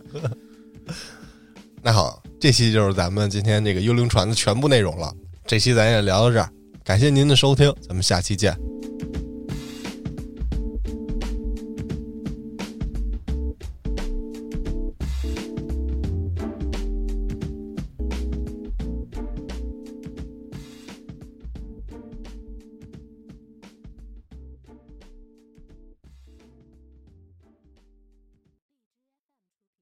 [1.83, 5.13] 那好，这期就是咱们今天这个幽灵船的全部内容了。
[5.47, 6.49] 这期咱也聊到这儿，
[6.85, 8.72] 感谢您的收听，咱们下期见。